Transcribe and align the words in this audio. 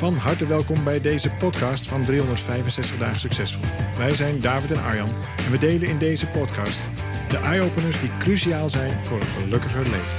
Van 0.00 0.14
harte 0.14 0.46
welkom 0.46 0.84
bij 0.84 1.00
deze 1.00 1.30
podcast 1.30 1.88
van 1.88 2.04
365 2.04 2.98
dagen 2.98 3.20
succesvol. 3.20 3.64
Wij 3.98 4.10
zijn 4.10 4.40
David 4.40 4.70
en 4.70 4.82
Arjan 4.82 5.08
en 5.36 5.50
we 5.50 5.58
delen 5.58 5.88
in 5.88 5.98
deze 5.98 6.26
podcast 6.26 6.88
de 7.28 7.38
eye-openers 7.38 8.00
die 8.00 8.16
cruciaal 8.16 8.68
zijn 8.68 9.04
voor 9.04 9.16
een 9.16 9.26
gelukkiger 9.26 9.82
leven. 9.82 10.16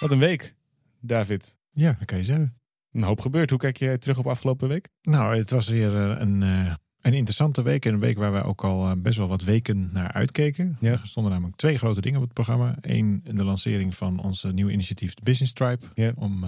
Wat 0.00 0.10
een 0.10 0.18
week, 0.18 0.54
David. 1.00 1.56
Ja, 1.70 1.92
dat 1.98 2.04
kan 2.06 2.18
je 2.18 2.24
zeggen. 2.24 2.60
Een 2.92 3.02
hoop 3.02 3.20
gebeurd. 3.20 3.50
Hoe 3.50 3.58
kijk 3.58 3.76
je 3.76 3.98
terug 3.98 4.18
op 4.18 4.26
afgelopen 4.26 4.68
week? 4.68 4.88
Nou, 5.02 5.36
het 5.36 5.50
was 5.50 5.68
weer 5.68 5.96
eh, 5.96 6.20
een, 6.20 6.42
eh, 6.42 6.74
een 7.00 7.14
interessante 7.14 7.62
week. 7.62 7.86
En 7.86 7.94
een 7.94 8.00
week 8.00 8.18
waar 8.18 8.32
we 8.32 8.42
ook 8.42 8.64
al 8.64 8.86
eh, 8.86 8.92
best 8.98 9.18
wel 9.18 9.28
wat 9.28 9.42
weken 9.42 9.90
naar 9.92 10.12
uitkeken. 10.12 10.76
Ja. 10.80 10.90
Er 10.90 11.00
stonden 11.02 11.32
namelijk 11.32 11.56
twee 11.56 11.78
grote 11.78 12.00
dingen 12.00 12.18
op 12.18 12.24
het 12.24 12.34
programma. 12.34 12.76
Eén, 12.80 13.20
de 13.24 13.44
lancering 13.44 13.94
van 13.94 14.18
ons 14.18 14.42
nieuwe 14.52 14.72
initiatief, 14.72 15.14
de 15.14 15.22
Business 15.22 15.52
Tribe. 15.52 15.86
Ja. 15.94 16.12
Om 16.14 16.44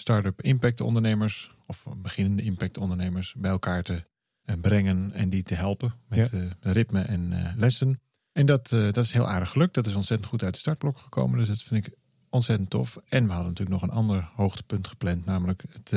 start-up 0.00 0.42
impact 0.42 0.80
ondernemers 0.80 1.54
of 1.66 1.86
beginnende 1.96 2.42
impact 2.42 2.78
ondernemers 2.78 3.34
bij 3.38 3.50
elkaar 3.50 3.82
te 3.82 4.04
eh, 4.44 4.54
brengen 4.60 5.12
en 5.12 5.30
die 5.30 5.42
te 5.42 5.54
helpen 5.54 5.92
met 6.08 6.32
eh, 6.32 6.40
ritme 6.60 7.00
en 7.00 7.32
eh, 7.32 7.52
lessen. 7.56 8.00
En 8.32 8.46
dat, 8.46 8.68
dat 8.68 8.96
is 8.96 9.12
heel 9.12 9.28
aardig 9.28 9.50
gelukt. 9.50 9.74
Dat 9.74 9.86
is 9.86 9.94
ontzettend 9.94 10.28
goed 10.28 10.42
uit 10.42 10.54
de 10.54 10.60
startblok 10.60 10.98
gekomen. 10.98 11.38
Dus 11.38 11.48
dat 11.48 11.62
vind 11.62 11.86
ik 11.86 11.94
ontzettend 12.28 12.70
tof. 12.70 12.96
En 13.08 13.26
we 13.26 13.32
hadden 13.32 13.48
natuurlijk 13.48 13.80
nog 13.80 13.90
een 13.90 13.96
ander 13.96 14.30
hoogtepunt 14.34 14.88
gepland. 14.88 15.24
Namelijk 15.24 15.64
het, 15.72 15.90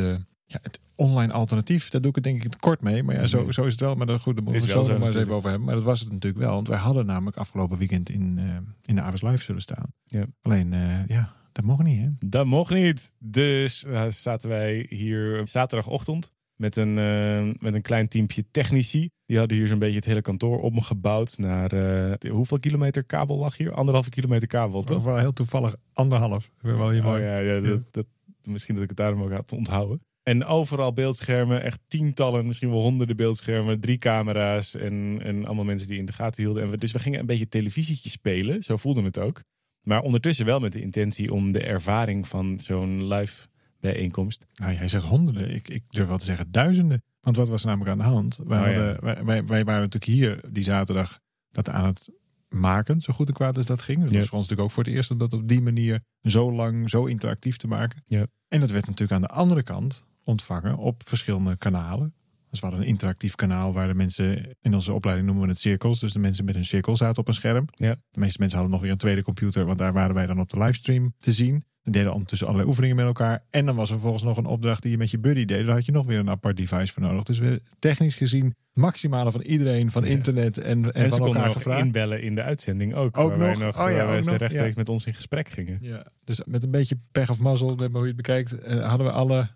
ja, 0.46 0.60
het 0.62 0.80
online 0.96 1.34
alternatief. 1.34 1.90
Daar 1.90 2.02
doe 2.02 2.10
ik 2.10 2.16
het 2.16 2.24
denk 2.24 2.44
ik 2.44 2.52
te 2.52 2.58
kort 2.58 2.82
mee. 2.82 3.04
Maar 3.04 3.16
ja, 3.16 3.28
zo, 3.28 3.52
zo 3.52 3.66
is 3.66 3.72
het 3.72 3.82
wel. 3.82 3.96
Maar 3.96 4.06
dat, 4.06 4.22
goed, 4.22 4.36
daar 4.36 4.44
moeten 4.44 4.62
we 4.62 4.72
zo 4.72 4.80
nog 4.80 4.88
maar 4.88 5.08
eens 5.08 5.16
even 5.16 5.36
over 5.36 5.50
hebben. 5.50 5.68
Maar 5.68 5.76
dat 5.76 5.84
was 5.84 6.00
het 6.00 6.12
natuurlijk 6.12 6.44
wel. 6.44 6.54
Want 6.54 6.68
wij 6.68 6.78
hadden 6.78 7.06
namelijk 7.06 7.38
afgelopen 7.38 7.78
weekend 7.78 8.10
in, 8.10 8.40
in 8.82 8.96
de 8.96 9.02
Avers 9.02 9.22
Live 9.22 9.44
zullen 9.44 9.62
staan. 9.62 9.94
Ja. 10.04 10.26
Alleen, 10.42 10.74
ja, 11.08 11.34
dat 11.54 11.64
mocht 11.66 11.84
niet 11.84 12.00
hè. 12.00 12.10
Dat 12.20 12.46
mocht 12.46 12.74
niet. 12.74 13.14
Dus 13.20 13.86
eh, 13.86 14.08
zaten 14.10 14.50
wij 14.50 14.86
hier 14.90 15.48
zaterdagochtend 15.48 16.32
met 16.56 16.76
een, 16.76 16.98
eh, 16.98 17.62
met 17.64 17.74
een 17.74 17.82
klein 17.82 18.08
teampje 18.08 18.46
technici. 18.52 19.10
Die 19.26 19.38
hadden 19.38 19.58
hier 19.58 19.68
zo'n 19.68 19.80
beetje 19.80 19.96
het 19.96 20.06
hele 20.06 20.22
kantoor 20.22 20.60
omgebouwd 20.60 21.38
naar... 21.38 21.72
eh, 21.72 22.32
hoeveel 22.32 22.60
kilometer 22.60 23.04
kabel 23.04 23.38
lag 23.38 23.58
hier? 23.58 23.74
Anderhalve 23.74 24.10
kilometer 24.10 24.48
kabel, 24.48 24.84
Toch 24.84 25.04
wel 25.04 25.18
heel 25.18 25.34
toevallig 25.34 25.76
anderhalf. 25.94 26.50
Wel 26.62 26.74
Oh 26.74 27.04
mooi. 27.04 27.24
ja, 27.24 27.38
ja, 27.38 27.60
dat, 27.60 27.94
dat, 27.94 28.06
misschien 28.44 28.74
dat 28.74 28.84
ik 28.84 28.90
het 28.90 28.98
daarom 28.98 29.22
ook 29.22 29.32
had 29.32 29.52
onthouden. 29.52 30.02
En 30.24 30.46
overal 30.46 30.94
beeldschermen, 30.94 31.64
echt 31.64 31.80
tientallen, 31.88 32.46
misschien 32.46 32.70
wel 32.70 32.82
honderden 32.82 33.16
beeldschermen, 33.16 33.80
drie 33.80 33.98
camera's 33.98 34.76
en, 34.76 35.20
en 35.24 35.46
allemaal 35.46 35.66
mensen 35.66 35.88
die 35.88 35.98
in 35.98 36.06
de 36.06 36.12
gaten 36.12 36.44
hielden. 36.44 36.64
En 36.64 36.70
we, 36.70 36.78
dus 36.78 36.92
we 36.92 37.00
gingen 37.00 37.20
een 37.20 37.26
beetje 37.26 37.48
televisietje 37.48 38.10
spelen, 38.10 38.62
zo 38.62 38.78
voelde 38.78 39.02
het 39.02 39.20
ook. 39.20 39.44
Maar 39.84 40.02
ondertussen 40.02 40.46
wel 40.46 40.60
met 40.60 40.72
de 40.72 40.82
intentie 40.82 41.34
om 41.34 41.52
de 41.52 41.64
ervaring 41.64 42.28
van 42.28 42.60
zo'n 42.60 43.08
live 43.08 43.48
bijeenkomst. 43.80 44.46
Nou, 44.56 44.74
jij 44.74 44.88
zegt 44.88 45.04
honderden. 45.04 45.54
Ik, 45.54 45.70
ik 45.70 45.84
durf 45.90 46.08
wel 46.08 46.18
te 46.18 46.26
zeggen 46.26 46.52
duizenden. 46.52 47.04
Want 47.22 47.36
wat 47.36 47.48
was 47.48 47.62
er 47.62 47.68
namelijk 47.68 47.92
aan 47.92 47.98
de 47.98 48.04
hand? 48.14 48.40
Wij, 48.46 48.60
Oh, 48.60 48.68
ja. 48.76 48.84
hadden, 48.84 49.04
wij, 49.04 49.24
wij, 49.24 49.46
wij 49.46 49.64
waren 49.64 49.82
natuurlijk 49.82 50.12
hier 50.12 50.42
die 50.52 50.64
zaterdag 50.64 51.20
dat 51.52 51.70
aan 51.70 51.86
het 51.86 52.10
maken, 52.50 53.02
zo 53.02 53.14
goed 53.14 53.28
en 53.28 53.34
kwaad 53.34 53.58
als 53.58 53.66
dat 53.66 53.82
ging. 53.82 54.00
Dat 54.02 54.12
Ja. 54.12 54.18
was 54.18 54.28
voor 54.28 54.38
ons 54.38 54.48
natuurlijk 54.48 54.70
ook 54.70 54.76
voor 54.76 54.84
het 54.84 54.94
eerst 54.94 55.12
om 55.12 55.18
dat 55.18 55.34
op 55.34 55.48
die 55.48 55.62
manier 55.62 56.02
zo 56.22 56.52
lang, 56.54 56.90
zo 56.90 57.06
interactief 57.06 57.58
te 57.58 57.68
maken. 57.68 58.04
Ja. 58.06 58.26
En 58.48 58.60
dat 58.60 58.72
werd 58.72 58.86
natuurlijk 58.86 59.12
aan 59.12 59.22
de 59.28 59.28
andere 59.36 59.64
kant 59.64 60.06
ontvangen 60.24 60.78
op 60.78 61.02
verschillende 61.08 61.58
kanalen. 61.58 62.14
Dus 62.54 62.62
we 62.62 62.68
hadden 62.68 62.86
een 62.86 62.92
interactief 62.92 63.36
kanaal 63.36 63.74
waar 63.74 63.88
de 63.88 63.94
mensen, 63.94 64.56
in 64.62 64.74
onze 64.74 64.94
opleiding 64.94 65.28
noemen 65.28 65.46
we 65.46 65.52
het 65.52 65.60
cirkels. 65.62 66.00
Dus 66.00 66.14
de 66.14 66.20
mensen 66.20 66.46
met 66.46 66.56
een 66.56 66.66
cirkel 66.66 66.96
zaten 66.96 67.22
op 67.22 67.28
een 67.28 67.34
scherm. 67.34 67.66
Ja. 67.72 67.96
De 68.12 68.20
meeste 68.20 68.40
mensen 68.40 68.58
hadden 68.58 68.76
nog 68.76 68.84
weer 68.84 68.92
een 68.94 68.98
tweede 69.02 69.24
computer, 69.24 69.66
want 69.66 69.78
daar 69.78 69.94
waren 69.94 70.16
wij 70.16 70.26
dan 70.26 70.40
op 70.40 70.50
de 70.50 70.58
livestream 70.58 71.14
te 71.20 71.32
zien. 71.32 71.66
We 71.82 71.92
deden 71.92 72.14
ondertussen 72.14 72.48
allerlei 72.48 72.70
oefeningen 72.70 72.96
met 72.96 73.06
elkaar. 73.06 73.44
En 73.50 73.66
dan 73.66 73.76
was 73.76 73.88
er 73.88 73.94
vervolgens 73.94 74.24
nog 74.24 74.38
een 74.38 74.46
opdracht 74.46 74.82
die 74.82 74.92
je 74.92 74.98
met 74.98 75.12
je 75.12 75.20
buddy 75.20 75.46
deed. 75.46 75.66
Daar 75.66 75.76
had 75.76 75.86
je 75.86 75.92
nog 75.92 76.06
weer 76.06 76.20
een 76.20 76.30
apart 76.30 76.58
device 76.58 76.94
voor 76.94 77.02
nodig. 77.02 77.24
Dus 77.24 77.40
we 77.40 77.62
technisch 77.80 78.16
gezien 78.16 78.56
maximale 78.74 79.32
van 79.32 79.42
iedereen, 79.42 79.92
van 79.92 80.04
Ja. 80.04 80.10
internet 80.10 80.58
en, 80.58 80.84
en, 80.84 80.94
En, 80.94 81.10
van 81.10 81.26
elkaar 81.26 81.50
gevraagd. 81.50 81.86
inbellen 81.86 82.22
in 82.22 82.36
de 82.36 82.42
uitzending 82.42 82.94
ook. 82.96 83.18
Ook 83.18 83.36
waar 83.36 83.50
nog? 83.50 83.60
nog 83.60 83.82
Oh 83.82 83.92
ja, 83.92 84.06
waar 84.06 84.18
ook 84.18 84.24
nog, 84.24 84.36
rechtstreeks 84.38 84.74
ja. 84.74 84.80
met 84.80 84.90
ons 84.90 85.06
in 85.06 85.14
gesprek 85.14 85.50
gingen. 85.50 85.78
Ja, 85.82 86.06
dus 86.24 86.42
met 86.46 86.64
een 86.64 86.72
beetje 86.72 86.98
pech 87.12 87.30
of 87.30 87.40
mazzel, 87.40 87.76
hoe 87.92 88.02
je 88.02 88.08
het 88.08 88.16
bekijkt, 88.16 88.60
eh, 88.60 88.88
hadden 88.88 89.08
we 89.08 89.14
alle, 89.14 89.48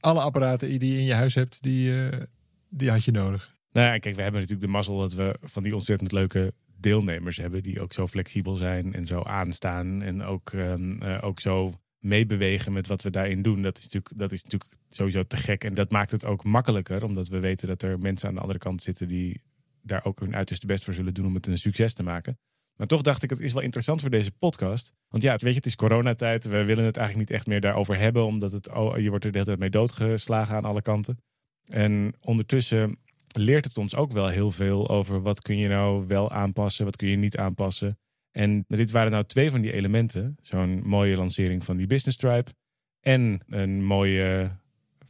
alle 0.00 0.20
apparaten 0.20 0.78
die 0.78 0.92
je 0.92 0.98
in 0.98 1.04
je 1.04 1.14
huis 1.14 1.34
hebt, 1.34 1.62
die, 1.62 2.08
eh, 2.08 2.20
die 2.70 2.90
had 2.90 3.04
je 3.04 3.10
nodig. 3.10 3.58
Nou 3.72 3.86
ja, 3.86 3.98
kijk, 3.98 4.14
we 4.14 4.22
hebben 4.22 4.40
natuurlijk 4.40 4.66
de 4.66 4.72
mazzel 4.76 4.98
dat 4.98 5.12
we 5.12 5.36
van 5.42 5.62
die 5.62 5.74
ontzettend 5.74 6.12
leuke 6.12 6.54
deelnemers 6.76 7.36
hebben. 7.36 7.62
Die 7.62 7.80
ook 7.80 7.92
zo 7.92 8.06
flexibel 8.06 8.56
zijn 8.56 8.94
en 8.94 9.06
zo 9.06 9.22
aanstaan. 9.22 10.02
En 10.02 10.22
ook, 10.22 10.50
ehm, 10.50 11.02
eh, 11.02 11.18
ook 11.20 11.40
zo 11.40 11.80
meebewegen 11.98 12.72
met 12.72 12.86
wat 12.86 13.02
we 13.02 13.10
daarin 13.10 13.42
doen. 13.42 13.62
Dat 13.62 13.78
is, 13.78 13.82
natuurlijk, 13.82 14.18
dat 14.18 14.32
is 14.32 14.42
natuurlijk 14.42 14.72
sowieso 14.88 15.22
te 15.26 15.36
gek. 15.36 15.64
En 15.64 15.74
dat 15.74 15.90
maakt 15.90 16.10
het 16.10 16.24
ook 16.24 16.44
makkelijker. 16.44 17.04
Omdat 17.04 17.28
we 17.28 17.38
weten 17.38 17.68
dat 17.68 17.82
er 17.82 17.98
mensen 17.98 18.28
aan 18.28 18.34
de 18.34 18.40
andere 18.40 18.58
kant 18.58 18.82
zitten 18.82 19.08
die 19.08 19.40
daar 19.82 20.04
ook 20.04 20.20
hun 20.20 20.34
uiterste 20.34 20.66
best 20.66 20.84
voor 20.84 20.94
zullen 20.94 21.14
doen 21.14 21.26
om 21.26 21.34
het 21.34 21.46
een 21.46 21.58
succes 21.58 21.94
te 21.94 22.02
maken. 22.02 22.38
Maar 22.76 22.86
toch 22.86 23.02
dacht 23.02 23.22
ik, 23.22 23.30
het 23.30 23.40
is 23.40 23.52
wel 23.52 23.62
interessant 23.62 24.00
voor 24.00 24.10
deze 24.10 24.32
podcast. 24.32 24.92
Want 25.08 25.22
ja, 25.22 25.30
weet 25.30 25.50
je, 25.50 25.56
het 25.56 25.66
is 25.66 25.76
coronatijd. 25.76 26.44
We 26.44 26.64
willen 26.64 26.84
het 26.84 26.96
eigenlijk 26.96 27.28
niet 27.28 27.38
echt 27.38 27.46
meer 27.46 27.60
daarover 27.60 27.98
hebben. 27.98 28.24
Omdat 28.24 28.52
het, 28.52 28.72
oh, 28.72 28.98
je 28.98 29.08
wordt 29.08 29.24
er 29.24 29.32
de 29.32 29.38
hele 29.38 29.48
tijd 29.48 29.58
mee 29.58 29.70
doodgeslagen 29.70 30.56
aan 30.56 30.64
alle 30.64 30.82
kanten. 30.82 31.18
En 31.64 32.14
ondertussen 32.20 32.98
leert 33.26 33.64
het 33.64 33.78
ons 33.78 33.94
ook 33.94 34.12
wel 34.12 34.28
heel 34.28 34.50
veel 34.50 34.88
over 34.88 35.22
wat 35.22 35.42
kun 35.42 35.56
je 35.56 35.68
nou 35.68 36.06
wel 36.06 36.30
aanpassen, 36.30 36.84
wat 36.84 36.96
kun 36.96 37.08
je 37.08 37.16
niet 37.16 37.36
aanpassen. 37.36 37.98
En 38.30 38.64
dit 38.68 38.90
waren 38.90 39.10
nou 39.10 39.24
twee 39.24 39.50
van 39.50 39.60
die 39.60 39.72
elementen. 39.72 40.36
Zo'n 40.40 40.82
mooie 40.84 41.16
lancering 41.16 41.64
van 41.64 41.76
die 41.76 41.86
Business 41.86 42.16
Tribe. 42.16 42.50
En 43.00 43.40
een 43.46 43.84
mooie 43.84 44.58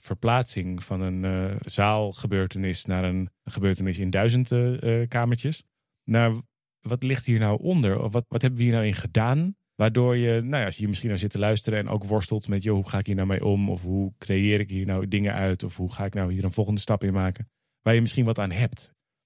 verplaatsing 0.00 0.82
van 0.82 1.00
een 1.00 1.24
eh, 1.24 1.56
zaalgebeurtenis 1.60 2.84
naar 2.84 3.04
een 3.04 3.30
gebeurtenis 3.44 3.98
in 3.98 4.10
duizend 4.10 4.52
eh, 4.52 5.02
eh, 5.02 5.08
kamertjes. 5.08 5.62
Nou, 6.04 6.42
wat 6.80 7.02
ligt 7.02 7.26
hier 7.26 7.38
nou 7.38 7.62
onder? 7.62 8.02
Of 8.02 8.12
wat, 8.12 8.24
wat 8.28 8.42
hebben 8.42 8.58
we 8.58 8.64
hier 8.64 8.74
nou 8.74 8.86
in 8.86 8.94
gedaan? 8.94 9.56
Waardoor 9.80 10.16
je, 10.16 10.40
nou 10.40 10.56
ja, 10.56 10.64
als 10.64 10.74
je 10.74 10.78
hier 10.80 10.88
misschien 10.88 11.08
naar 11.08 11.18
zit 11.18 11.30
te 11.30 11.38
luisteren 11.38 11.78
en 11.78 11.88
ook 11.88 12.04
worstelt 12.04 12.48
met, 12.48 12.62
joh, 12.62 12.74
hoe 12.74 12.88
ga 12.88 12.98
ik 12.98 13.06
hier 13.06 13.14
nou 13.14 13.26
mee 13.26 13.44
om? 13.44 13.70
Of 13.70 13.82
hoe 13.82 14.12
creëer 14.18 14.60
ik 14.60 14.70
hier 14.70 14.86
nou 14.86 15.08
dingen 15.08 15.34
uit? 15.34 15.62
Of 15.62 15.76
hoe 15.76 15.92
ga 15.92 16.04
ik 16.04 16.14
nou 16.14 16.32
hier 16.32 16.44
een 16.44 16.52
volgende 16.52 16.80
stap 16.80 17.04
in 17.04 17.12
maken? 17.12 17.48
Waar 17.82 17.94
je 17.94 18.00
misschien 18.00 18.24
wat 18.24 18.38
aan 18.38 18.50
hebt. 18.50 18.80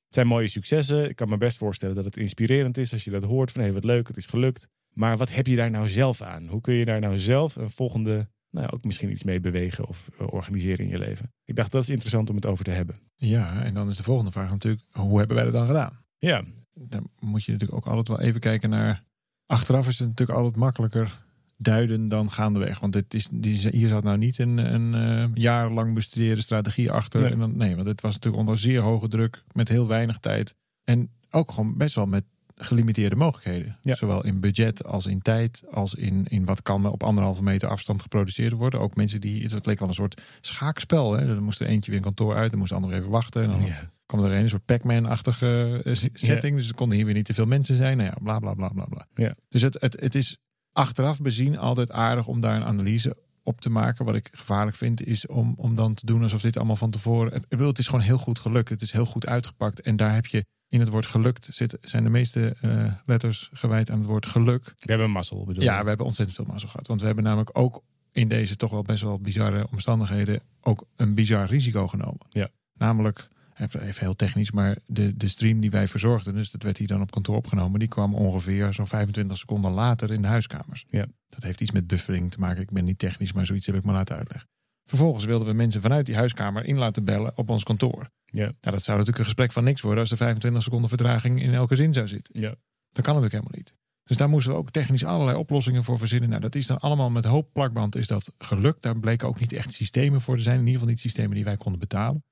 Het 0.04 0.14
zijn 0.14 0.26
mooie 0.26 0.48
successen. 0.48 1.08
Ik 1.08 1.16
kan 1.16 1.28
me 1.28 1.36
best 1.36 1.56
voorstellen 1.56 1.94
dat 1.94 2.04
het 2.04 2.16
inspirerend 2.16 2.78
is 2.78 2.92
als 2.92 3.04
je 3.04 3.10
dat 3.10 3.22
hoort. 3.22 3.52
Van 3.52 3.62
hé, 3.62 3.72
wat 3.72 3.84
leuk, 3.84 4.08
het 4.08 4.16
is 4.16 4.26
gelukt. 4.26 4.68
Maar 4.92 5.16
wat 5.16 5.32
heb 5.32 5.46
je 5.46 5.56
daar 5.56 5.70
nou 5.70 5.88
zelf 5.88 6.20
aan? 6.20 6.46
Hoe 6.46 6.60
kun 6.60 6.74
je 6.74 6.84
daar 6.84 7.00
nou 7.00 7.18
zelf 7.18 7.56
een 7.56 7.70
volgende, 7.70 8.28
nou 8.50 8.66
ja, 8.66 8.70
ook 8.74 8.84
misschien 8.84 9.10
iets 9.10 9.24
mee 9.24 9.40
bewegen 9.40 9.88
of 9.88 10.10
eh, 10.18 10.26
organiseren 10.32 10.84
in 10.84 10.90
je 10.90 10.98
leven? 10.98 11.32
Ik 11.44 11.56
dacht, 11.56 11.72
dat 11.72 11.82
is 11.82 11.90
interessant 11.90 12.30
om 12.30 12.36
het 12.36 12.46
over 12.46 12.64
te 12.64 12.70
hebben. 12.70 13.00
Ja, 13.16 13.62
en 13.62 13.74
dan 13.74 13.88
is 13.88 13.96
de 13.96 14.02
volgende 14.02 14.30
vraag 14.30 14.50
natuurlijk, 14.50 14.84
hoe 14.90 15.18
hebben 15.18 15.36
wij 15.36 15.44
dat 15.44 15.54
dan 15.54 15.66
gedaan? 15.66 16.04
Ja, 16.18 16.44
Dan 16.72 17.10
moet 17.18 17.44
je 17.44 17.52
natuurlijk 17.52 17.78
ook 17.78 17.92
altijd 17.92 18.08
wel 18.08 18.26
even 18.26 18.40
kijken 18.40 18.70
naar... 18.70 19.04
Achteraf 19.46 19.88
is 19.88 19.98
het 19.98 20.08
natuurlijk 20.08 20.38
altijd 20.38 20.56
makkelijker 20.56 21.22
duiden 21.56 22.08
dan 22.08 22.30
gaandeweg. 22.30 22.80
Want 22.80 22.94
het 22.94 23.14
is, 23.14 23.28
die, 23.32 23.68
hier 23.70 23.88
zat 23.88 24.04
nou 24.04 24.18
niet 24.18 24.38
een, 24.38 24.74
een 24.74 24.94
eh, 24.94 25.30
jarenlang 25.34 25.94
bestudeerde 25.94 26.42
strategie 26.42 26.90
achter. 26.90 27.20
Nee. 27.20 27.30
En 27.30 27.38
dan, 27.38 27.56
nee, 27.56 27.74
want 27.74 27.88
het 27.88 28.00
was 28.00 28.12
natuurlijk 28.12 28.42
onder 28.42 28.58
zeer 28.58 28.80
hoge 28.80 29.08
druk, 29.08 29.42
met 29.52 29.68
heel 29.68 29.88
weinig 29.88 30.18
tijd. 30.18 30.54
En 30.84 31.10
ook 31.30 31.52
gewoon 31.52 31.76
best 31.76 31.94
wel 31.94 32.06
met 32.06 32.24
gelimiteerde 32.56 33.16
mogelijkheden. 33.16 33.76
Ja. 33.80 33.94
Zowel 33.94 34.24
in 34.24 34.40
budget 34.40 34.84
als 34.84 35.06
in 35.06 35.22
tijd, 35.22 35.62
als 35.70 35.94
in, 35.94 36.26
in 36.28 36.44
wat 36.44 36.62
kan 36.62 36.84
er 36.84 36.90
op 36.90 37.02
anderhalve 37.02 37.42
meter 37.42 37.68
afstand 37.68 38.02
geproduceerd 38.02 38.52
worden. 38.52 38.80
Ook 38.80 38.96
mensen 38.96 39.20
die, 39.20 39.44
het 39.44 39.66
leek 39.66 39.78
wel 39.78 39.88
een 39.88 39.94
soort 39.94 40.22
schaakspel. 40.40 41.12
Hè? 41.12 41.34
Er 41.34 41.42
moest 41.42 41.60
er 41.60 41.66
eentje 41.66 41.90
weer 41.90 42.00
een 42.00 42.06
kantoor 42.06 42.34
uit, 42.34 42.50
dan 42.50 42.58
moest 42.58 42.70
de 42.70 42.76
ander 42.76 42.92
even 42.92 43.10
wachten. 43.10 43.42
En 43.42 43.48
dan 43.48 43.64
ja. 43.64 43.90
Kwam 44.06 44.24
er 44.24 44.30
een, 44.30 44.42
een 44.42 44.48
soort 44.48 44.64
Pac-Man-achtige 44.64 45.80
eh, 45.84 45.94
setting. 46.12 46.56
Dus 46.56 46.68
er 46.68 46.74
konden 46.74 46.96
hier 46.96 47.06
weer 47.06 47.14
niet 47.14 47.24
te 47.24 47.34
veel 47.34 47.46
mensen 47.46 47.76
zijn. 47.76 47.96
Nou 47.96 48.08
ja, 48.08 48.16
bla 48.22 48.38
bla 48.38 48.54
bla 48.54 48.68
bla 48.68 48.84
bla. 48.84 49.06
Ja. 49.14 49.34
Dus 49.48 49.62
het, 49.62 49.80
het, 49.80 50.00
het 50.00 50.14
is 50.14 50.38
achteraf 50.72 51.20
bezien 51.20 51.58
altijd 51.58 51.90
aardig 51.90 52.26
om 52.26 52.40
daar 52.40 52.56
een 52.56 52.64
analyse 52.64 53.16
op 53.42 53.60
te 53.60 53.70
maken. 53.70 54.04
Wat 54.04 54.14
ik 54.14 54.28
gevaarlijk 54.32 54.76
vind 54.76 55.06
is 55.06 55.26
om, 55.26 55.54
om 55.56 55.74
dan 55.74 55.94
te 55.94 56.06
doen 56.06 56.22
alsof 56.22 56.40
dit 56.40 56.56
allemaal 56.56 56.76
van 56.76 56.90
tevoren... 56.90 57.32
Ik 57.32 57.48
bedoel, 57.48 57.68
het 57.68 57.78
is 57.78 57.86
gewoon 57.86 58.04
heel 58.04 58.18
goed 58.18 58.38
gelukt. 58.38 58.68
Het 58.68 58.82
is 58.82 58.92
heel 58.92 59.06
goed 59.06 59.26
uitgepakt. 59.26 59.80
En 59.80 59.96
daar 59.96 60.14
heb 60.14 60.26
je 60.26 60.44
in 60.68 60.80
het 60.80 60.88
woord 60.88 61.06
gelukt 61.06 61.48
zit, 61.50 61.78
zijn 61.80 62.04
de 62.04 62.10
meeste 62.10 62.56
eh, 62.60 62.92
letters 63.06 63.50
gewijd 63.52 63.90
aan 63.90 63.98
het 63.98 64.06
woord 64.06 64.26
geluk. 64.26 64.64
We 64.64 64.90
hebben 64.90 65.10
mazzel, 65.10 65.44
bedoel 65.44 65.62
Ja, 65.62 65.82
we 65.82 65.88
hebben 65.88 66.06
ontzettend 66.06 66.36
veel 66.36 66.46
mazzel 66.48 66.68
gehad. 66.68 66.86
Want 66.86 67.00
we 67.00 67.06
hebben 67.06 67.24
namelijk 67.24 67.50
ook 67.52 67.82
in 68.12 68.28
deze 68.28 68.56
toch 68.56 68.70
wel 68.70 68.82
best 68.82 69.02
wel 69.02 69.20
bizarre 69.20 69.66
omstandigheden 69.70 70.40
ook 70.60 70.86
een 70.96 71.14
bizar 71.14 71.46
risico 71.46 71.88
genomen. 71.88 72.26
Ja. 72.30 72.48
Namelijk, 72.72 73.28
even 73.58 73.94
heel 73.98 74.16
technisch, 74.16 74.50
maar 74.50 74.78
de, 74.86 75.16
de 75.16 75.28
stream 75.28 75.60
die 75.60 75.70
wij 75.70 75.88
verzorgden, 75.88 76.34
dus 76.34 76.50
dat 76.50 76.62
werd 76.62 76.78
hier 76.78 76.86
dan 76.86 77.00
op 77.00 77.10
kantoor 77.10 77.36
opgenomen, 77.36 77.78
die 77.78 77.88
kwam 77.88 78.14
ongeveer 78.14 78.72
zo'n 78.72 78.86
25 78.86 79.36
seconden 79.36 79.70
later 79.70 80.12
in 80.12 80.22
de 80.22 80.28
huiskamers. 80.28 80.84
Ja. 80.88 81.06
Dat 81.28 81.42
heeft 81.42 81.60
iets 81.60 81.70
met 81.70 81.86
buffering 81.86 82.30
te 82.30 82.40
maken. 82.40 82.62
Ik 82.62 82.70
ben 82.70 82.84
niet 82.84 82.98
technisch, 82.98 83.32
maar 83.32 83.46
zoiets 83.46 83.66
heb 83.66 83.74
ik 83.74 83.84
me 83.84 83.92
laten 83.92 84.16
uitleggen. 84.16 84.48
Vervolgens 84.84 85.24
wilden 85.24 85.48
we 85.48 85.54
mensen 85.54 85.80
vanuit 85.80 86.06
die 86.06 86.14
huiskamer 86.14 86.64
in 86.64 86.76
laten 86.76 87.04
bellen 87.04 87.36
op 87.36 87.50
ons 87.50 87.62
kantoor. 87.62 88.10
Ja. 88.24 88.44
Nou, 88.44 88.54
dat 88.60 88.82
zou 88.82 88.98
natuurlijk 88.98 89.18
een 89.18 89.24
gesprek 89.24 89.52
van 89.52 89.64
niks 89.64 89.80
worden 89.80 90.00
als 90.00 90.10
er 90.10 90.16
25 90.16 90.62
seconden 90.62 90.88
vertraging 90.88 91.42
in 91.42 91.54
elke 91.54 91.74
zin 91.74 91.94
zou 91.94 92.08
zitten. 92.08 92.40
Ja. 92.40 92.54
Dat 92.90 93.04
kan 93.04 93.14
natuurlijk 93.14 93.32
helemaal 93.32 93.56
niet. 93.56 93.74
Dus 94.04 94.16
daar 94.16 94.28
moesten 94.28 94.52
we 94.52 94.58
ook 94.58 94.70
technisch 94.70 95.04
allerlei 95.04 95.38
oplossingen 95.38 95.84
voor 95.84 95.98
verzinnen. 95.98 96.28
Nou, 96.28 96.40
dat 96.40 96.54
is 96.54 96.66
dan 96.66 96.78
allemaal 96.78 97.10
met 97.10 97.24
hoop 97.24 97.52
plakband 97.52 97.96
is 97.96 98.06
dat 98.06 98.32
gelukt. 98.38 98.82
Daar 98.82 98.98
bleken 98.98 99.28
ook 99.28 99.40
niet 99.40 99.52
echt 99.52 99.72
systemen 99.72 100.20
voor 100.20 100.36
te 100.36 100.42
zijn. 100.42 100.54
In 100.54 100.60
ieder 100.60 100.74
geval 100.74 100.88
niet 100.88 101.00
systemen 101.00 101.34
die 101.34 101.44
wij 101.44 101.56
konden 101.56 101.80
betalen. 101.80 102.24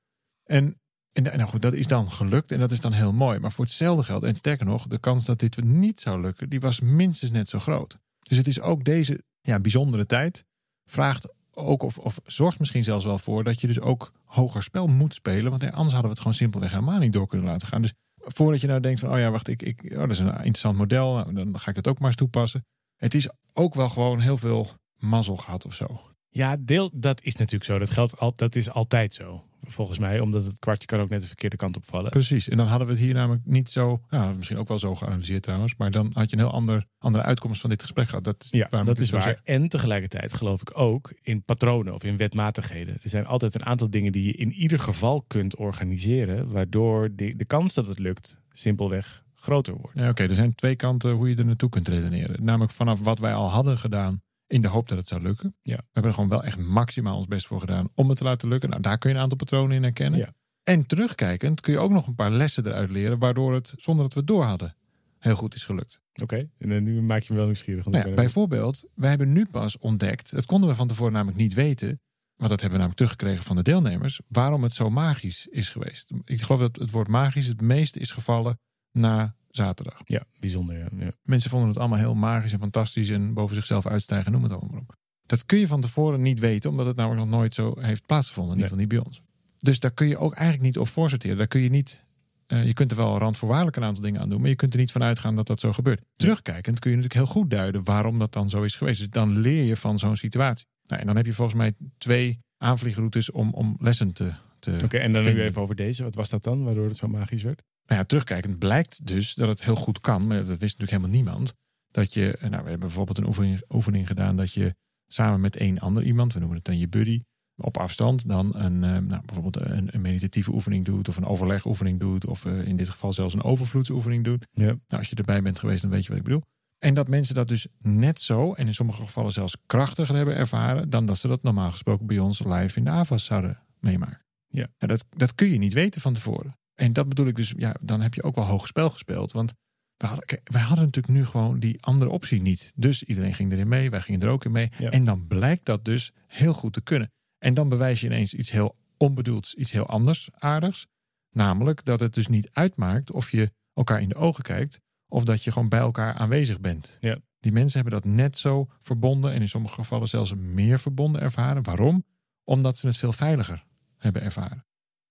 En, 0.45 0.81
en 1.13 1.23
nou 1.23 1.49
goed, 1.49 1.63
dat 1.63 1.73
is 1.73 1.87
dan 1.87 2.11
gelukt 2.11 2.53
en 2.53 2.59
dat 2.59 2.73
is 2.73 2.81
dan 2.81 2.93
heel 2.93 3.13
mooi. 3.13 3.39
Maar 3.39 3.53
voor 3.53 3.65
hetzelfde 3.65 4.03
geld, 4.03 4.23
en 4.23 4.37
sterker 4.37 4.67
nog, 4.67 4.87
de 4.87 4.99
kans 4.99 5.25
dat 5.25 5.39
dit 5.39 5.65
niet 5.65 6.01
zou 6.01 6.21
lukken, 6.21 6.49
die 6.49 6.61
was 6.61 6.81
minstens 6.81 7.31
net 7.31 7.49
zo 7.49 7.59
groot. 7.59 7.99
Dus 8.21 8.37
het 8.37 8.47
is 8.47 8.61
ook 8.61 8.85
deze 8.85 9.25
ja, 9.41 9.61
bijzondere 9.61 10.07
tijd 10.07 10.45
vraagt 10.85 11.29
ook 11.55 11.83
of, 11.83 11.99
of 11.99 12.19
zorgt 12.25 12.59
misschien 12.59 12.85
zelfs 12.85 13.05
wel 13.05 13.19
voor 13.19 13.45
dat 13.45 13.61
je 13.61 13.67
dus 13.67 13.81
ook 13.81 14.13
hoger 14.25 14.63
spel 14.63 14.87
moet 14.87 15.15
spelen. 15.15 15.51
Want 15.51 15.63
anders 15.63 15.83
hadden 15.83 16.03
we 16.03 16.09
het 16.09 16.19
gewoon 16.19 16.35
simpelweg 16.35 16.71
helemaal 16.71 16.99
niet 16.99 17.13
door 17.13 17.27
kunnen 17.27 17.47
laten 17.47 17.69
gaan. 17.69 17.83
Dus 17.83 17.93
voordat 18.17 18.61
je 18.61 18.67
nou 18.67 18.81
denkt 18.81 19.01
van, 19.01 19.13
oh 19.13 19.19
ja, 19.19 19.31
wacht, 19.31 19.49
ik, 19.49 19.63
ik, 19.63 19.89
oh, 19.93 19.99
dat 19.99 20.11
is 20.11 20.19
een 20.19 20.27
interessant 20.27 20.77
model. 20.77 21.15
Nou, 21.15 21.33
dan 21.33 21.59
ga 21.59 21.71
ik 21.71 21.77
het 21.77 21.89
ook 21.89 21.99
maar 21.99 22.07
eens 22.07 22.17
toepassen. 22.17 22.65
Het 22.97 23.15
is 23.15 23.29
ook 23.53 23.75
wel 23.75 23.89
gewoon 23.89 24.21
heel 24.21 24.37
veel 24.37 24.69
mazzel 24.99 25.37
gehad 25.37 25.65
of 25.65 25.75
zo. 25.75 26.01
Ja, 26.35 26.57
deel, 26.61 26.91
dat 26.95 27.23
is 27.23 27.37
natuurlijk 27.37 27.65
zo. 27.65 27.79
Dat 27.79 27.91
geldt 27.91 28.19
al, 28.19 28.33
dat 28.35 28.55
is 28.55 28.71
altijd 28.71 29.15
zo. 29.15 29.45
Volgens 29.63 29.99
mij, 29.99 30.21
omdat 30.21 30.45
het 30.45 30.59
kwartje 30.59 30.87
kan 30.87 31.01
ook 31.01 31.09
net 31.09 31.21
de 31.21 31.27
verkeerde 31.27 31.57
kant 31.57 31.77
opvallen. 31.77 32.11
Precies. 32.11 32.49
En 32.49 32.57
dan 32.57 32.67
hadden 32.67 32.87
we 32.87 32.93
het 32.93 33.03
hier 33.03 33.15
namelijk 33.15 33.43
niet 33.45 33.71
zo, 33.71 34.03
nou, 34.11 34.37
misschien 34.37 34.59
ook 34.59 34.69
wel 34.69 34.79
zo 34.79 34.95
geanalyseerd 34.95 35.43
trouwens, 35.43 35.77
maar 35.77 35.91
dan 35.91 36.11
had 36.15 36.31
je 36.31 36.37
een 36.37 36.43
heel 36.43 36.53
ander, 36.53 36.87
andere 36.99 37.25
uitkomst 37.25 37.61
van 37.61 37.71
dit 37.71 37.83
gesprek 37.83 38.09
gehad. 38.09 38.25
Dat 38.25 38.45
is 38.45 38.51
Ja, 38.51 38.83
dat 38.83 38.99
is 38.99 39.11
waar. 39.11 39.41
En 39.45 39.69
tegelijkertijd 39.69 40.33
geloof 40.33 40.61
ik 40.61 40.79
ook 40.79 41.15
in 41.23 41.45
patronen 41.45 41.95
of 41.95 42.05
in 42.05 42.17
wetmatigheden. 42.17 42.99
Er 43.03 43.11
zijn 43.11 43.27
altijd 43.27 43.55
een 43.55 43.65
aantal 43.65 43.91
dingen 43.91 44.13
die 44.13 44.25
je 44.25 44.33
in 44.33 44.53
ieder 44.53 44.79
geval 44.79 45.25
kunt 45.27 45.57
organiseren, 45.57 46.51
waardoor 46.51 47.15
de, 47.15 47.37
de 47.37 47.45
kans 47.45 47.75
dat 47.75 47.87
het 47.87 47.99
lukt 47.99 48.39
simpelweg 48.53 49.25
groter 49.35 49.75
wordt. 49.75 49.99
Ja, 49.99 50.09
Oké, 50.09 50.23
er 50.23 50.35
zijn 50.35 50.55
twee 50.55 50.77
kanten 50.77 51.13
hoe 51.13 51.29
je 51.29 51.37
er 51.37 51.45
naartoe 51.45 51.69
kunt 51.69 51.89
redeneren. 51.89 52.45
Namelijk 52.45 52.73
vanaf 52.73 53.01
wat 53.01 53.19
wij 53.19 53.35
al 53.35 53.51
hadden 53.51 53.79
gedaan 53.79 54.23
in 54.53 54.63
de 54.63 54.69
hoop 54.69 54.89
dat 54.89 54.99
het 54.99 55.09
zou 55.09 55.23
lukken. 55.23 55.57
Ja. 55.63 55.77
We 55.77 55.83
hebben 55.93 56.11
er 56.11 56.15
gewoon 56.15 56.31
wel 56.31 56.45
echt 56.45 56.59
maximaal 56.59 57.17
ons 57.17 57.27
best 57.27 57.47
voor 57.47 57.61
gedaan 57.61 57.89
om 57.95 58.09
het 58.09 58.19
te 58.19 58.25
laten 58.25 58.49
lukken. 58.49 58.69
Nou, 58.69 58.83
daar 58.83 58.99
kun 58.99 59.11
je 59.11 59.17
een 59.17 59.23
aantal 59.23 59.37
patronen 59.37 59.77
in 59.77 59.83
herkennen. 59.83 60.19
Ja. 60.19 60.35
En 60.63 60.87
terugkijkend 60.87 61.61
kun 61.61 61.73
je 61.73 61.79
ook 61.79 61.91
nog 61.91 62.07
een 62.07 62.15
paar 62.15 62.31
lessen 62.31 62.67
eruit 62.67 62.91
leren, 62.91 63.19
waardoor 63.19 63.55
het, 63.55 63.75
zonder 63.77 64.05
dat 64.05 64.15
we 64.15 64.21
het 64.21 64.29
door 64.29 64.45
hadden, 64.45 64.77
heel 65.19 65.35
goed 65.35 65.55
is 65.55 65.65
gelukt. 65.65 66.01
Oké, 66.23 66.51
en 66.59 66.69
dan 66.69 66.83
nu 66.83 67.03
maak 67.03 67.23
je 67.23 67.33
me 67.33 67.37
wel 67.37 67.45
nieuwsgierig. 67.47 67.87
Nou 67.87 68.09
ja, 68.09 68.15
bijvoorbeeld, 68.15 68.85
wij 68.95 69.09
hebben 69.09 69.33
nu 69.33 69.47
pas 69.47 69.79
ontdekt, 69.79 70.31
dat 70.31 70.47
konden 70.47 70.69
we 70.69 70.75
van 70.75 70.89
tevoren 70.89 71.13
namelijk 71.13 71.39
niet 71.39 71.55
weten, 71.55 72.01
want 72.37 72.51
dat 72.51 72.61
hebben 72.61 72.71
we 72.71 72.85
namelijk 72.85 72.97
teruggekregen 72.97 73.45
van 73.45 73.57
de 73.57 73.63
deelnemers, 73.63 74.21
waarom 74.29 74.63
het 74.63 74.73
zo 74.73 74.91
magisch 74.91 75.47
is 75.47 75.71
geweest. 75.71 76.11
Ik 76.25 76.43
geloof 76.43 76.61
dat 76.61 76.77
het 76.77 76.91
woord 76.91 77.09
magisch 77.09 77.47
het 77.47 77.61
meest 77.61 77.97
is 77.97 78.11
gevallen 78.11 78.59
na 78.91 79.35
zaterdag. 79.57 80.01
Ja, 80.05 80.25
bijzonder. 80.41 80.79
Ja. 80.79 80.89
Ja. 80.99 81.13
Mensen 81.23 81.51
vonden 81.51 81.69
het 81.69 81.79
allemaal 81.79 81.99
heel 81.99 82.15
magisch 82.15 82.53
en 82.53 82.59
fantastisch 82.59 83.09
en 83.09 83.35
boven 83.35 83.57
zichzelf 83.57 83.87
uitstijgen, 83.87 84.33
noem 84.33 84.43
het 84.43 84.53
allemaal 84.53 84.71
maar 84.71 84.81
op. 84.81 84.95
Dat 85.27 85.47
kun 85.47 85.59
je 85.59 85.67
van 85.67 85.81
tevoren 85.81 86.23
niet 86.23 86.39
weten, 86.39 86.71
omdat 86.71 86.87
het 86.87 86.97
namelijk 86.97 87.21
nog 87.29 87.39
nooit 87.39 87.55
zo 87.55 87.75
heeft 87.81 88.07
plaatsgevonden, 88.07 88.55
in 88.55 88.63
ieder 88.63 88.77
geval 88.77 88.89
niet 88.89 89.03
bij 89.03 89.13
ons. 89.13 89.23
Dus 89.59 89.81
daar 89.81 89.91
kun 89.91 90.09
je 90.09 90.19
ook 90.19 90.35
eigenlijk 90.35 90.63
niet 90.63 90.79
op 90.79 90.89
voorsorteren. 90.89 91.37
Daar 91.37 91.47
kun 91.47 91.61
je 91.61 91.69
niet, 91.69 92.05
eh, 92.47 92.67
je 92.67 92.73
kunt 92.73 92.91
er 92.91 92.97
wel 92.97 93.19
randvoorwaardelijk 93.19 93.77
een 93.77 93.85
aantal 93.85 94.03
dingen 94.03 94.21
aan 94.21 94.29
doen, 94.29 94.41
maar 94.41 94.49
je 94.49 94.57
kunt 94.57 94.73
er 94.73 94.81
niet 94.81 94.93
van 94.93 95.03
uitgaan 95.03 95.37
dat 95.37 95.47
dat 95.47 95.61
zo 95.61 95.73
gebeurt. 95.73 96.03
Terugkijkend 96.17 96.79
kun 96.79 96.91
je 96.91 96.97
natuurlijk 96.97 97.25
heel 97.25 97.35
goed 97.35 97.51
duiden 97.51 97.85
waarom 97.85 98.19
dat 98.19 98.33
dan 98.33 98.51
zo 98.51 98.63
is 98.63 98.77
geweest. 98.77 98.99
Dus 98.99 99.11
dan 99.11 99.39
leer 99.39 99.65
je 99.65 99.77
van 99.77 99.99
zo'n 99.99 100.17
situatie. 100.17 100.67
Nou, 100.87 101.01
en 101.01 101.07
dan 101.07 101.17
heb 101.17 101.27
je 101.27 101.33
volgens 101.33 101.57
mij 101.57 101.73
twee 101.99 102.39
aanvliegroutes 102.57 103.31
om, 103.31 103.55
om 103.55 103.77
lessen 103.79 104.13
te, 104.13 104.33
te 104.59 104.79
Oké, 104.85 104.99
en 104.99 105.13
dan 105.13 105.25
nu 105.25 105.43
even 105.43 105.63
over 105.63 105.75
deze. 105.75 106.03
Wat 106.03 106.15
was 106.15 106.29
dat 106.29 106.45
dan, 106.45 106.65
waardoor 106.65 106.87
het 106.87 106.97
zo 106.97 107.09
magisch 107.09 107.43
werd? 107.43 107.63
Nou 107.93 108.05
ja, 108.05 108.11
terugkijkend 108.11 108.59
blijkt 108.59 109.07
dus 109.07 109.35
dat 109.35 109.49
het 109.49 109.65
heel 109.65 109.75
goed 109.75 110.01
kan. 110.01 110.27
Maar 110.27 110.37
dat 110.37 110.47
wist 110.47 110.61
natuurlijk 110.61 110.91
helemaal 110.91 111.11
niemand. 111.11 111.55
Dat 111.91 112.15
je, 112.15 112.37
nou, 112.41 112.51
we 112.51 112.57
hebben 112.57 112.79
bijvoorbeeld 112.79 113.19
een 113.19 113.27
oefening, 113.27 113.63
oefening 113.69 114.07
gedaan 114.07 114.37
dat 114.37 114.53
je 114.53 114.75
samen 115.07 115.41
met 115.41 115.57
één 115.57 115.79
ander 115.79 116.03
iemand, 116.03 116.33
we 116.33 116.39
noemen 116.39 116.57
het 116.57 116.67
dan 116.67 116.79
je 116.79 116.89
buddy, 116.89 117.23
op 117.57 117.77
afstand 117.77 118.29
dan 118.29 118.57
een, 118.57 118.85
eh, 118.85 118.91
nou, 118.91 119.23
bijvoorbeeld 119.27 119.57
een, 119.57 119.95
een 119.95 120.01
meditatieve 120.01 120.53
oefening 120.53 120.85
doet 120.85 121.09
of 121.09 121.17
een 121.17 121.25
overlegoefening 121.25 122.01
doet 122.01 122.27
of 122.27 122.45
eh, 122.45 122.67
in 122.67 122.77
dit 122.77 122.89
geval 122.89 123.13
zelfs 123.13 123.35
een 123.35 123.43
overvloedsoefening 123.43 124.25
doet. 124.25 124.47
Ja. 124.53 124.65
Nou, 124.65 124.79
als 124.89 125.11
je 125.11 125.17
erbij 125.17 125.43
bent 125.43 125.59
geweest, 125.59 125.83
dan 125.83 125.91
weet 125.91 126.03
je 126.03 126.09
wat 126.09 126.19
ik 126.19 126.25
bedoel. 126.25 126.43
En 126.79 126.95
dat 126.95 127.09
mensen 127.09 127.35
dat 127.35 127.49
dus 127.49 127.67
net 127.79 128.21
zo 128.21 128.53
en 128.53 128.67
in 128.67 128.75
sommige 128.75 129.03
gevallen 129.03 129.33
zelfs 129.33 129.57
krachtiger 129.67 130.15
hebben 130.15 130.37
ervaren 130.37 130.91
dan 130.91 131.07
dat 131.07 131.19
ze 131.19 131.29
dat 131.29 131.43
normaal 131.43 131.71
gesproken 131.71 132.07
bij 132.07 132.19
ons 132.19 132.45
live 132.45 132.79
in 132.79 132.85
de 132.85 132.91
AVAS 132.91 133.25
zouden 133.25 133.63
meemaken. 133.81 134.25
Ja. 134.49 134.67
Nou, 134.79 134.93
dat, 134.93 135.07
dat 135.17 135.35
kun 135.35 135.51
je 135.51 135.59
niet 135.59 135.73
weten 135.73 136.01
van 136.01 136.15
tevoren. 136.15 136.57
En 136.83 136.93
dat 136.93 137.09
bedoel 137.09 137.27
ik 137.27 137.37
dus, 137.37 137.55
ja, 137.57 137.75
dan 137.81 138.01
heb 138.01 138.15
je 138.15 138.23
ook 138.23 138.35
wel 138.35 138.45
hoog 138.45 138.67
spel 138.67 138.91
gespeeld. 138.91 139.33
Want 139.33 139.55
wij 139.97 140.09
hadden, 140.09 140.27
kijk, 140.27 140.49
wij 140.53 140.61
hadden 140.61 140.85
natuurlijk 140.85 141.15
nu 141.15 141.25
gewoon 141.25 141.61
die 141.61 141.83
andere 141.83 142.11
optie 142.11 142.41
niet. 142.41 142.73
Dus 142.75 143.03
iedereen 143.03 143.35
ging 143.35 143.53
erin 143.53 143.69
mee, 143.69 143.91
wij 143.91 144.01
gingen 144.01 144.21
er 144.21 144.29
ook 144.29 144.45
in 144.45 144.51
mee. 144.53 144.71
Ja. 144.79 144.91
En 144.91 145.05
dan 145.05 145.27
blijkt 145.27 145.65
dat 145.65 145.85
dus 145.85 146.13
heel 146.27 146.53
goed 146.53 146.73
te 146.73 146.81
kunnen. 146.81 147.11
En 147.39 147.55
dan 147.55 147.69
bewijs 147.69 148.01
je 148.01 148.07
ineens 148.07 148.35
iets 148.35 148.51
heel 148.51 148.77
onbedoelds, 148.97 149.55
iets 149.55 149.73
heel 149.73 149.87
anders 149.87 150.31
aardigs. 150.33 150.87
Namelijk 151.31 151.85
dat 151.85 152.01
het 152.01 152.15
dus 152.15 152.27
niet 152.27 152.49
uitmaakt 152.53 153.11
of 153.11 153.31
je 153.31 153.53
elkaar 153.75 154.01
in 154.01 154.09
de 154.09 154.15
ogen 154.15 154.43
kijkt 154.43 154.81
of 155.09 155.25
dat 155.25 155.45
je 155.45 155.53
gewoon 155.53 155.69
bij 155.69 155.81
elkaar 155.81 156.15
aanwezig 156.15 156.61
bent. 156.61 156.97
Ja. 157.01 157.19
Die 157.41 157.53
mensen 157.53 157.81
hebben 157.81 158.03
dat 158.03 158.13
net 158.13 158.39
zo 158.39 158.69
verbonden 158.81 159.33
en 159.33 159.41
in 159.41 159.49
sommige 159.49 159.75
gevallen 159.75 160.09
zelfs 160.09 160.35
meer 160.35 160.79
verbonden 160.81 161.21
ervaren. 161.21 161.63
Waarom? 161.63 162.05
Omdat 162.45 162.77
ze 162.77 162.87
het 162.87 162.97
veel 162.97 163.13
veiliger 163.13 163.65
hebben 163.99 164.23
ervaren. 164.23 164.65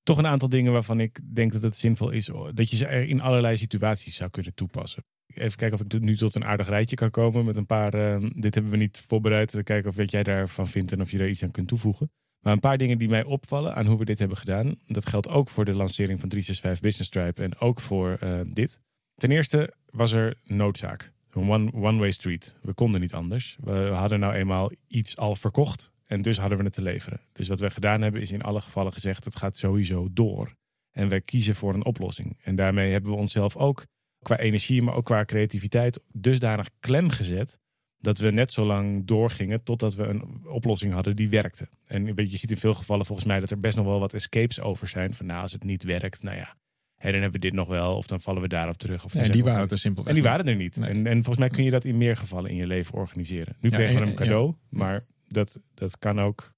Toch 0.03 0.18
een 0.18 0.27
aantal 0.27 0.50
dingen 0.50 0.71
waarvan 0.71 1.00
ik 1.00 1.19
denk 1.36 1.51
dat 1.53 1.62
het 1.62 1.75
zinvol 1.75 2.09
is 2.09 2.30
dat 2.53 2.69
je 2.69 2.75
ze 2.75 3.07
in 3.07 3.21
allerlei 3.21 3.57
situaties 3.57 4.15
zou 4.15 4.30
kunnen 4.30 4.53
toepassen. 4.53 5.03
Even 5.27 5.57
kijken 5.57 5.80
of 5.80 5.86
ik 5.94 6.01
nu 6.01 6.15
tot 6.18 6.36
een 6.36 6.45
aardig 6.45 6.68
rijtje 6.68 6.95
kan 6.95 7.09
komen 7.09 7.45
met 7.45 7.56
een 7.56 7.65
paar. 7.65 7.94
eh, 7.94 8.30
dit 8.36 8.53
hebben 8.53 8.71
we 8.71 8.77
niet 8.77 9.03
voorbereid. 9.07 9.63
Kijken 9.63 9.89
of 9.89 9.95
wat 9.95 10.12
jij 10.12 10.24
daarvan 10.24 10.68
vindt 10.68 10.92
en 10.92 11.01
of 11.01 11.12
je 11.12 11.18
daar 11.18 11.30
iets 11.30 11.44
aan 11.44 11.51
kunt 11.51 11.68
toevoegen. 11.68 12.12
Maar 12.39 12.53
een 12.53 12.59
paar 12.59 12.77
dingen 12.77 12.98
die 12.98 13.10
mij 13.10 13.24
opvallen 13.24 13.75
aan 13.75 13.86
hoe 13.86 13.98
we 13.98 14.05
dit 14.05 14.20
hebben 14.20 14.38
gedaan. 14.38 14.75
Dat 14.88 15.10
geldt 15.10 15.27
ook 15.27 15.50
voor 15.50 15.65
de 15.65 15.74
lancering 15.74 16.20
van 16.20 16.29
365 16.29 16.81
Business 16.81 17.10
Tribe 17.10 17.43
en 17.43 17.60
ook 17.60 17.79
voor 17.79 18.17
eh, 18.20 18.39
dit. 18.53 18.79
Ten 19.15 19.31
eerste 19.31 19.74
was 19.91 20.12
er 20.12 20.38
noodzaak. 20.46 21.12
Een 21.31 21.50
one- 21.50 21.72
one-way 21.74 22.12
street. 22.12 22.55
We 22.62 22.74
konden 22.74 23.01
niet 23.01 23.13
anders. 23.13 23.58
We 23.63 23.72
hadden 23.93 24.20
nou 24.20 24.34
eenmaal 24.34 24.72
iets 24.88 25.17
al 25.17 25.36
verkocht 25.36 25.91
en 26.12 26.22
dus 26.22 26.38
hadden 26.38 26.58
we 26.58 26.63
het 26.63 26.74
te 26.74 26.82
leveren. 26.82 27.20
Dus 27.34 27.48
wat 27.48 27.60
we 27.60 27.70
gedaan 27.70 28.01
hebben 28.01 28.22
is 28.22 28.32
in 28.32 28.41
alle 28.41 28.62
gevallen 28.62 28.94
gezegd: 28.94 29.25
het 29.25 29.36
gaat 29.36 29.58
sowieso 29.58 30.08
door. 30.12 30.56
En 30.91 31.10
wij 31.10 31.22
kiezen 31.22 31.56
voor 31.56 31.74
een 31.74 31.86
oplossing. 31.86 32.38
En 32.44 32.56
daarmee 32.56 32.91
hebben 32.91 33.12
we 33.12 33.18
onszelf 33.18 33.56
ook 33.56 33.86
qua 34.20 34.38
energie, 34.38 34.82
maar 34.82 34.94
ook 34.96 35.06
qua 35.06 35.25
creativiteit 35.25 36.00
dusdanig 36.13 36.70
klem 36.80 37.10
gezet 37.10 37.60
dat 37.98 38.18
we 38.18 38.32
net 38.32 38.53
zo 38.53 38.65
lang 38.65 39.06
doorgingen 39.06 39.63
totdat 39.63 39.96
we 39.96 40.03
een 40.03 40.48
oplossing 40.48 40.94
hadden 40.94 41.15
die 41.15 41.30
werkte. 41.30 41.68
En 41.86 42.06
je, 42.06 42.38
ziet 42.38 42.51
in 42.51 42.58
veel 42.58 42.74
gevallen 42.74 43.06
volgens 43.06 43.27
mij 43.27 43.39
dat 43.39 43.51
er 43.51 43.60
best 43.60 43.77
nog 43.77 43.86
wel 43.86 44.00
wat 44.00 44.13
escapes 44.13 44.60
over 44.60 44.88
zijn. 44.88 45.13
Van 45.13 45.25
nou, 45.25 45.41
als 45.41 45.51
het 45.51 45.63
niet 45.63 45.84
werkt, 45.84 46.24
nou 46.24 46.38
ja, 46.38 46.56
dan 46.98 47.12
hebben 47.12 47.32
we 47.32 47.39
dit 47.39 47.53
nog 47.53 47.68
wel. 47.68 47.96
Of 47.96 48.08
dan 48.08 48.22
vallen 48.22 48.41
we 48.41 48.48
daarop 48.48 48.77
terug. 48.77 49.06
Of 49.06 49.12
die 49.12 49.44
waren 49.44 49.62
het 49.62 49.72
er 49.72 49.77
simpelweg 49.77 50.13
en 50.15 50.20
die 50.22 50.30
niet. 50.30 50.38
waren 50.38 50.51
er 50.51 50.58
niet. 50.58 50.75
Nee. 50.75 50.89
En, 50.89 51.08
en 51.08 51.13
volgens 51.24 51.38
mij 51.38 51.50
kun 51.50 51.63
je 51.63 51.72
dat 51.72 51.86
in 51.86 51.98
meer 51.98 52.15
gevallen 52.15 52.50
in 52.50 52.56
je 52.56 52.68
leven 52.68 52.94
organiseren. 52.94 53.56
Nu 53.60 53.70
Ja, 53.70 53.75
kregen 53.75 53.96
we 53.96 54.01
en- 54.01 54.08
hem 54.08 54.15
cadeau, 54.15 54.53
maar 54.70 55.03
dat, 55.33 55.59
dat 55.73 56.00
kan 56.00 56.19
ook, 56.21 56.51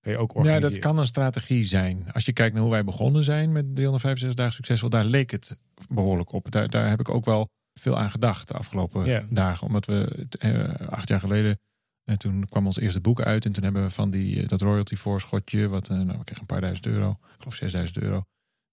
kan 0.00 0.12
je 0.12 0.18
ook 0.18 0.30
Ja, 0.32 0.36
organiseren. 0.38 0.70
dat 0.70 0.80
kan 0.80 0.98
een 0.98 1.06
strategie 1.06 1.64
zijn. 1.64 2.12
Als 2.12 2.24
je 2.24 2.32
kijkt 2.32 2.52
naar 2.54 2.62
hoe 2.62 2.72
wij 2.72 2.84
begonnen 2.84 3.24
zijn 3.24 3.52
met 3.52 3.64
365 3.74 4.34
dagen 4.38 4.54
succesvol, 4.54 4.88
daar 4.88 5.04
leek 5.04 5.30
het 5.30 5.60
behoorlijk 5.88 6.32
op. 6.32 6.50
Daar, 6.50 6.70
daar 6.70 6.88
heb 6.88 7.00
ik 7.00 7.08
ook 7.08 7.24
wel 7.24 7.48
veel 7.80 7.98
aan 7.98 8.10
gedacht 8.10 8.48
de 8.48 8.54
afgelopen 8.54 9.04
Ja. 9.04 9.24
dagen. 9.30 9.66
Omdat 9.66 9.86
we 9.86 10.26
eh, 10.38 10.88
acht 10.88 11.08
jaar 11.08 11.20
geleden, 11.20 11.58
en 12.04 12.18
toen 12.18 12.46
kwam 12.48 12.66
ons 12.66 12.78
eerste 12.78 13.00
boek 13.00 13.20
uit. 13.20 13.44
En 13.44 13.52
toen 13.52 13.64
hebben 13.64 13.82
we 13.82 13.90
van 13.90 14.10
die, 14.10 14.42
eh, 14.42 14.48
dat 14.48 14.60
royalty 14.60 14.94
voorschotje, 14.96 15.68
wat 15.68 15.88
eh, 15.88 15.96
nou, 15.96 16.18
we 16.18 16.24
kregen 16.24 16.40
een 16.40 16.46
paar 16.46 16.60
duizend 16.60 16.86
euro, 16.86 17.10
ik 17.10 17.38
geloof 17.38 17.54
6000 17.54 17.98
euro. 17.98 18.22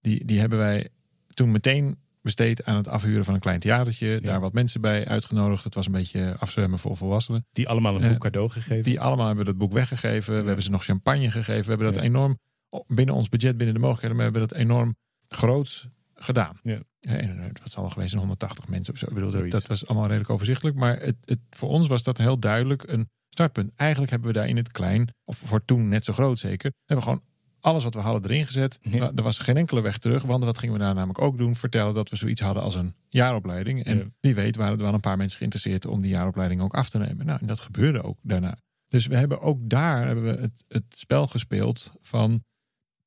Die, 0.00 0.24
die 0.24 0.40
hebben 0.40 0.58
wij 0.58 0.88
toen 1.34 1.50
meteen 1.50 1.98
besteed 2.22 2.64
aan 2.64 2.76
het 2.76 2.88
afhuren 2.88 3.24
van 3.24 3.34
een 3.34 3.40
klein 3.40 3.60
theatertje. 3.60 4.20
Daar 4.20 4.40
wat 4.40 4.52
mensen 4.52 4.80
bij 4.80 5.06
uitgenodigd. 5.06 5.64
Het 5.64 5.74
was 5.74 5.86
een 5.86 5.92
beetje 5.92 6.36
afzwemmen 6.38 6.78
voor 6.78 6.96
volwassenen. 6.96 7.46
Die 7.52 7.68
allemaal 7.68 7.96
een 7.96 8.02
Eh, 8.02 8.10
boek 8.10 8.20
cadeau 8.20 8.48
gegeven. 8.48 8.82
Die 8.82 9.00
allemaal 9.00 9.26
hebben 9.26 9.44
dat 9.44 9.56
boek 9.58 9.72
weggegeven. 9.72 10.40
We 10.40 10.46
hebben 10.46 10.64
ze 10.64 10.70
nog 10.70 10.84
champagne 10.84 11.30
gegeven. 11.30 11.62
We 11.62 11.68
hebben 11.68 11.86
dat 11.86 11.96
Ja. 11.96 12.02
enorm 12.02 12.38
binnen 12.86 13.14
ons 13.14 13.28
budget, 13.28 13.56
binnen 13.56 13.74
de 13.74 13.80
mogelijkheden, 13.80 14.16
maar 14.16 14.32
we 14.32 14.38
hebben 14.38 14.48
dat 14.56 14.66
enorm 14.66 14.96
groots 15.28 15.88
gedaan. 16.14 16.60
Ja. 16.62 16.80
En 17.00 17.38
eh, 17.38 17.50
wat 17.62 17.70
zal 17.70 17.84
er 17.84 17.90
geweest 17.90 18.08
zijn? 18.10 18.20
180 18.20 18.68
mensen 18.68 18.92
of 18.92 18.98
zo. 18.98 19.06
Ik 19.06 19.14
bedoel, 19.14 19.48
dat 19.48 19.66
was 19.66 19.86
allemaal 19.86 20.06
redelijk 20.06 20.30
overzichtelijk. 20.30 20.76
Maar 20.76 21.00
het, 21.00 21.16
het, 21.24 21.38
voor 21.50 21.68
ons 21.68 21.86
was 21.86 22.02
dat 22.02 22.18
heel 22.18 22.38
duidelijk 22.38 22.82
een, 22.88 23.08
startpunt. 23.28 23.70
Eigenlijk 23.76 24.10
hebben 24.10 24.28
we 24.28 24.34
daar 24.34 24.48
in 24.48 24.56
het 24.56 24.72
klein, 24.72 25.14
of 25.24 25.36
voor 25.36 25.64
toen 25.64 25.88
net 25.88 26.04
zo 26.04 26.12
groot 26.12 26.38
zeker, 26.38 26.72
hebben 26.84 27.06
we 27.06 27.12
gewoon 27.12 27.28
alles 27.60 27.84
wat 27.84 27.94
we 27.94 28.00
hadden 28.00 28.30
erin 28.30 28.46
gezet. 28.46 28.78
Ja. 28.80 29.12
Er 29.14 29.22
was 29.22 29.38
geen 29.38 29.56
enkele 29.56 29.80
weg 29.80 29.98
terug. 29.98 30.22
Want 30.22 30.44
wat 30.44 30.58
gingen 30.58 30.74
we 30.74 30.80
daar 30.80 30.94
namelijk 30.94 31.20
ook 31.20 31.38
doen? 31.38 31.56
Vertellen 31.56 31.94
dat 31.94 32.08
we 32.10 32.16
zoiets 32.16 32.40
hadden 32.40 32.62
als 32.62 32.74
een 32.74 32.94
jaaropleiding. 33.08 33.84
En 33.84 33.98
Ja. 33.98 34.04
wie 34.20 34.34
weet 34.34 34.56
waren 34.56 34.76
er 34.78 34.84
wel 34.84 34.94
een 34.94 35.00
paar 35.00 35.16
mensen 35.16 35.38
geïnteresseerd 35.38 35.86
om 35.86 36.00
die 36.00 36.10
jaaropleiding 36.10 36.60
ook 36.60 36.74
af 36.74 36.88
te 36.88 36.98
nemen. 36.98 37.26
Nou, 37.26 37.38
en 37.40 37.46
dat 37.46 37.60
gebeurde 37.60 38.02
ook 38.02 38.18
daarna. 38.22 38.58
Dus 38.86 39.06
we 39.06 39.16
hebben 39.16 39.40
ook 39.40 39.58
daar 39.62 40.06
hebben 40.06 40.24
we 40.24 40.40
het, 40.40 40.64
het 40.68 40.84
spel 40.88 41.26
gespeeld 41.26 41.92
van 42.00 42.44